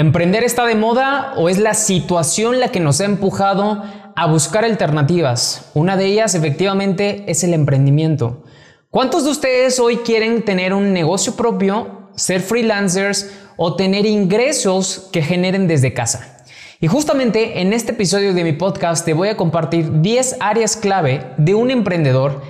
¿Emprender 0.00 0.44
está 0.44 0.64
de 0.64 0.76
moda 0.76 1.34
o 1.36 1.50
es 1.50 1.58
la 1.58 1.74
situación 1.74 2.58
la 2.58 2.68
que 2.68 2.80
nos 2.80 3.02
ha 3.02 3.04
empujado 3.04 3.82
a 4.16 4.26
buscar 4.28 4.64
alternativas? 4.64 5.70
Una 5.74 5.98
de 5.98 6.06
ellas 6.06 6.34
efectivamente 6.34 7.24
es 7.26 7.44
el 7.44 7.52
emprendimiento. 7.52 8.42
¿Cuántos 8.88 9.24
de 9.24 9.30
ustedes 9.30 9.78
hoy 9.78 9.98
quieren 9.98 10.42
tener 10.42 10.72
un 10.72 10.94
negocio 10.94 11.36
propio, 11.36 12.08
ser 12.16 12.40
freelancers 12.40 13.30
o 13.58 13.76
tener 13.76 14.06
ingresos 14.06 15.10
que 15.12 15.20
generen 15.20 15.68
desde 15.68 15.92
casa? 15.92 16.44
Y 16.80 16.86
justamente 16.86 17.60
en 17.60 17.74
este 17.74 17.92
episodio 17.92 18.32
de 18.32 18.42
mi 18.42 18.54
podcast 18.54 19.04
te 19.04 19.12
voy 19.12 19.28
a 19.28 19.36
compartir 19.36 20.00
10 20.00 20.38
áreas 20.40 20.76
clave 20.76 21.26
de 21.36 21.52
un 21.52 21.70
emprendedor 21.70 22.40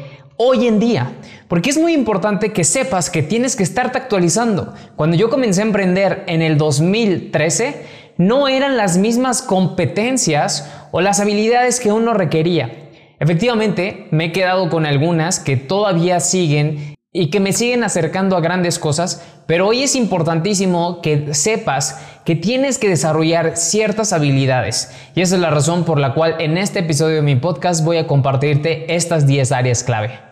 hoy 0.43 0.66
en 0.66 0.80
día. 0.80 1.12
Porque 1.48 1.68
es 1.68 1.77
muy 1.77 1.93
importante 1.93 2.50
que 2.52 2.64
sepas 2.64 3.11
que 3.11 3.22
tienes 3.22 3.57
que 3.57 3.62
estarte 3.62 3.98
actualizando. 3.98 4.72
Cuando 4.96 5.14
yo 5.14 5.29
comencé 5.29 5.61
a 5.61 5.67
emprender 5.67 6.25
en 6.29 6.40
el 6.40 6.57
2013, 6.57 7.82
no 8.17 8.48
eran 8.48 8.79
las 8.79 8.96
mismas 8.96 9.43
competencias 9.43 10.72
o 10.93 11.03
las 11.03 11.21
habilidades 11.21 11.79
que 11.79 11.93
uno 11.93 12.14
requería. 12.14 12.89
Efectivamente, 13.18 14.07
me 14.12 14.26
he 14.26 14.32
quedado 14.32 14.71
con 14.71 14.86
algunas 14.86 15.40
que 15.40 15.58
todavía 15.58 16.21
siguen 16.21 16.96
y 17.12 17.29
que 17.29 17.40
me 17.40 17.53
siguen 17.53 17.84
acercando 17.84 18.34
a 18.34 18.40
grandes 18.40 18.79
cosas, 18.79 19.22
pero 19.46 19.67
hoy 19.67 19.82
es 19.82 19.95
importantísimo 19.95 21.03
que 21.03 21.34
sepas 21.34 22.00
que 22.25 22.34
tienes 22.34 22.79
que 22.79 22.89
desarrollar 22.89 23.59
ciertas 23.59 24.14
habilidades. 24.14 24.90
Y 25.14 25.20
esa 25.20 25.34
es 25.34 25.43
la 25.43 25.50
razón 25.50 25.84
por 25.84 25.98
la 25.98 26.14
cual 26.14 26.36
en 26.39 26.57
este 26.57 26.79
episodio 26.79 27.17
de 27.17 27.22
mi 27.22 27.36
podcast 27.36 27.84
voy 27.84 27.98
a 27.98 28.07
compartirte 28.07 28.95
estas 28.95 29.26
10 29.26 29.53
áreas 29.53 29.84
clave. 29.84 30.29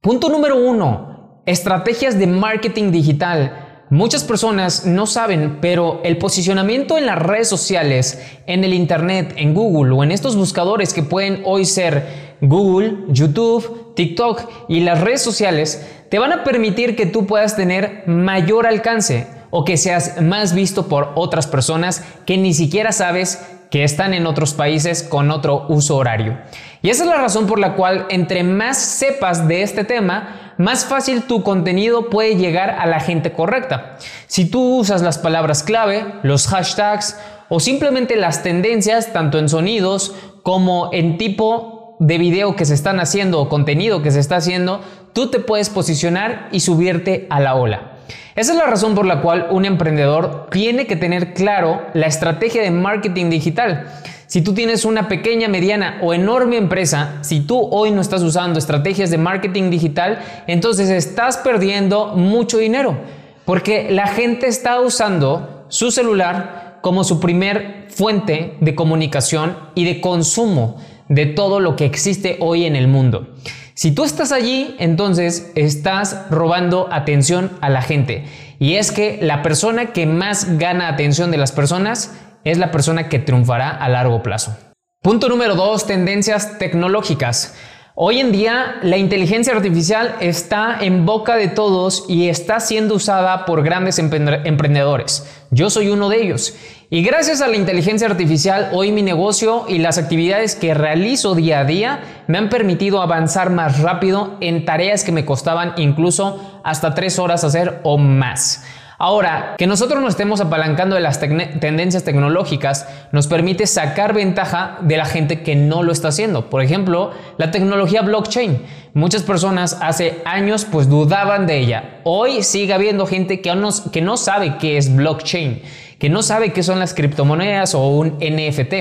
Punto 0.00 0.28
número 0.28 0.56
uno, 0.56 1.42
estrategias 1.44 2.16
de 2.20 2.28
marketing 2.28 2.92
digital. 2.92 3.84
Muchas 3.90 4.22
personas 4.22 4.86
no 4.86 5.06
saben, 5.06 5.58
pero 5.60 6.00
el 6.04 6.18
posicionamiento 6.18 6.96
en 6.96 7.04
las 7.04 7.18
redes 7.18 7.48
sociales, 7.48 8.22
en 8.46 8.62
el 8.62 8.74
Internet, 8.74 9.34
en 9.36 9.54
Google 9.54 9.92
o 9.96 10.04
en 10.04 10.12
estos 10.12 10.36
buscadores 10.36 10.94
que 10.94 11.02
pueden 11.02 11.42
hoy 11.44 11.64
ser 11.64 12.36
Google, 12.40 13.06
YouTube, 13.08 13.92
TikTok 13.96 14.48
y 14.68 14.80
las 14.80 15.00
redes 15.00 15.20
sociales, 15.20 15.84
te 16.08 16.20
van 16.20 16.30
a 16.30 16.44
permitir 16.44 16.94
que 16.94 17.06
tú 17.06 17.26
puedas 17.26 17.56
tener 17.56 18.04
mayor 18.06 18.68
alcance 18.68 19.26
o 19.50 19.64
que 19.64 19.76
seas 19.76 20.22
más 20.22 20.54
visto 20.54 20.86
por 20.86 21.10
otras 21.16 21.48
personas 21.48 22.04
que 22.24 22.36
ni 22.36 22.54
siquiera 22.54 22.92
sabes 22.92 23.44
que 23.72 23.82
están 23.82 24.14
en 24.14 24.26
otros 24.26 24.54
países 24.54 25.02
con 25.02 25.32
otro 25.32 25.66
uso 25.68 25.96
horario. 25.96 26.38
Y 26.82 26.90
esa 26.90 27.04
es 27.04 27.10
la 27.10 27.16
razón 27.16 27.46
por 27.46 27.58
la 27.58 27.74
cual 27.74 28.06
entre 28.08 28.44
más 28.44 28.78
sepas 28.78 29.48
de 29.48 29.62
este 29.62 29.84
tema, 29.84 30.54
más 30.58 30.84
fácil 30.84 31.22
tu 31.22 31.42
contenido 31.42 32.08
puede 32.08 32.36
llegar 32.36 32.70
a 32.70 32.86
la 32.86 33.00
gente 33.00 33.32
correcta. 33.32 33.96
Si 34.26 34.44
tú 34.48 34.78
usas 34.78 35.02
las 35.02 35.18
palabras 35.18 35.62
clave, 35.62 36.04
los 36.22 36.46
hashtags 36.46 37.18
o 37.48 37.60
simplemente 37.60 38.16
las 38.16 38.42
tendencias, 38.42 39.12
tanto 39.12 39.38
en 39.38 39.48
sonidos 39.48 40.14
como 40.42 40.90
en 40.92 41.18
tipo 41.18 41.96
de 42.00 42.18
video 42.18 42.54
que 42.54 42.64
se 42.64 42.74
están 42.74 43.00
haciendo 43.00 43.40
o 43.40 43.48
contenido 43.48 44.02
que 44.02 44.12
se 44.12 44.20
está 44.20 44.36
haciendo, 44.36 44.80
tú 45.12 45.30
te 45.30 45.40
puedes 45.40 45.70
posicionar 45.70 46.48
y 46.52 46.60
subirte 46.60 47.26
a 47.30 47.40
la 47.40 47.56
ola. 47.56 47.97
Esa 48.34 48.52
es 48.52 48.58
la 48.58 48.66
razón 48.66 48.94
por 48.94 49.06
la 49.06 49.20
cual 49.20 49.48
un 49.50 49.64
emprendedor 49.64 50.48
tiene 50.50 50.86
que 50.86 50.96
tener 50.96 51.34
claro 51.34 51.82
la 51.94 52.06
estrategia 52.06 52.62
de 52.62 52.70
marketing 52.70 53.30
digital. 53.30 53.86
Si 54.26 54.42
tú 54.42 54.52
tienes 54.52 54.84
una 54.84 55.08
pequeña, 55.08 55.48
mediana 55.48 55.98
o 56.02 56.12
enorme 56.12 56.58
empresa, 56.58 57.18
si 57.22 57.40
tú 57.40 57.66
hoy 57.70 57.90
no 57.90 58.00
estás 58.00 58.22
usando 58.22 58.58
estrategias 58.58 59.10
de 59.10 59.16
marketing 59.18 59.70
digital, 59.70 60.18
entonces 60.46 60.90
estás 60.90 61.38
perdiendo 61.38 62.08
mucho 62.08 62.58
dinero, 62.58 62.98
porque 63.44 63.88
la 63.90 64.06
gente 64.06 64.46
está 64.46 64.80
usando 64.80 65.64
su 65.68 65.90
celular 65.90 66.78
como 66.82 67.04
su 67.04 67.20
primer 67.20 67.86
fuente 67.88 68.56
de 68.60 68.74
comunicación 68.74 69.56
y 69.74 69.84
de 69.84 70.00
consumo 70.00 70.76
de 71.08 71.26
todo 71.26 71.58
lo 71.58 71.74
que 71.74 71.86
existe 71.86 72.36
hoy 72.40 72.66
en 72.66 72.76
el 72.76 72.86
mundo. 72.86 73.28
Si 73.78 73.92
tú 73.92 74.02
estás 74.02 74.32
allí, 74.32 74.74
entonces 74.80 75.52
estás 75.54 76.28
robando 76.30 76.88
atención 76.90 77.52
a 77.60 77.70
la 77.70 77.80
gente. 77.80 78.24
Y 78.58 78.74
es 78.74 78.90
que 78.90 79.20
la 79.22 79.40
persona 79.40 79.92
que 79.92 80.04
más 80.04 80.58
gana 80.58 80.88
atención 80.88 81.30
de 81.30 81.36
las 81.36 81.52
personas 81.52 82.12
es 82.42 82.58
la 82.58 82.72
persona 82.72 83.08
que 83.08 83.20
triunfará 83.20 83.70
a 83.70 83.88
largo 83.88 84.20
plazo. 84.20 84.56
Punto 85.00 85.28
número 85.28 85.54
dos, 85.54 85.86
tendencias 85.86 86.58
tecnológicas. 86.58 87.54
Hoy 87.94 88.18
en 88.18 88.32
día 88.32 88.80
la 88.82 88.96
inteligencia 88.96 89.54
artificial 89.54 90.16
está 90.18 90.78
en 90.80 91.06
boca 91.06 91.36
de 91.36 91.46
todos 91.46 92.04
y 92.08 92.28
está 92.28 92.58
siendo 92.58 92.96
usada 92.96 93.44
por 93.44 93.62
grandes 93.62 94.00
emprendedores. 94.00 95.24
Yo 95.52 95.70
soy 95.70 95.88
uno 95.90 96.08
de 96.08 96.22
ellos. 96.22 96.56
Y 96.90 97.02
gracias 97.02 97.42
a 97.42 97.48
la 97.48 97.56
inteligencia 97.56 98.08
artificial, 98.08 98.70
hoy 98.72 98.92
mi 98.92 99.02
negocio 99.02 99.66
y 99.68 99.76
las 99.76 99.98
actividades 99.98 100.54
que 100.54 100.72
realizo 100.72 101.34
día 101.34 101.60
a 101.60 101.64
día 101.66 102.00
me 102.28 102.38
han 102.38 102.48
permitido 102.48 103.02
avanzar 103.02 103.50
más 103.50 103.80
rápido 103.80 104.38
en 104.40 104.64
tareas 104.64 105.04
que 105.04 105.12
me 105.12 105.26
costaban 105.26 105.74
incluso 105.76 106.60
hasta 106.64 106.94
tres 106.94 107.18
horas 107.18 107.44
hacer 107.44 107.80
o 107.82 107.98
más. 107.98 108.64
Ahora, 109.00 109.54
que 109.58 109.66
nosotros 109.66 110.00
nos 110.00 110.10
estemos 110.14 110.40
apalancando 110.40 110.96
de 110.96 111.02
las 111.02 111.20
tendencias 111.20 112.04
tecnológicas 112.04 112.88
nos 113.12 113.26
permite 113.28 113.66
sacar 113.66 114.14
ventaja 114.14 114.78
de 114.80 114.96
la 114.96 115.04
gente 115.04 115.42
que 115.42 115.54
no 115.54 115.82
lo 115.82 115.92
está 115.92 116.08
haciendo. 116.08 116.48
Por 116.48 116.62
ejemplo, 116.62 117.12
la 117.36 117.50
tecnología 117.50 118.00
blockchain. 118.00 118.62
Muchas 118.94 119.22
personas 119.22 119.76
hace 119.82 120.20
años 120.24 120.64
pues 120.64 120.88
dudaban 120.88 121.46
de 121.46 121.58
ella. 121.58 122.00
Hoy 122.02 122.42
sigue 122.42 122.72
habiendo 122.72 123.06
gente 123.06 123.40
que 123.40 123.52
que 123.92 124.00
no 124.00 124.16
sabe 124.16 124.56
qué 124.58 124.78
es 124.78 124.92
blockchain, 124.92 125.62
que 125.98 126.08
no 126.08 126.22
sabe 126.22 126.52
qué 126.52 126.62
son 126.62 126.78
las 126.78 126.94
criptomonedas 126.94 127.74
o 127.74 127.88
un 127.88 128.18
NFT. 128.18 128.74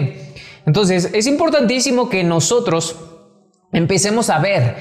Entonces, 0.66 1.12
es 1.14 1.28
importantísimo 1.28 2.10
que 2.10 2.24
nosotros 2.24 2.96
empecemos 3.72 4.30
a 4.30 4.40
ver 4.40 4.76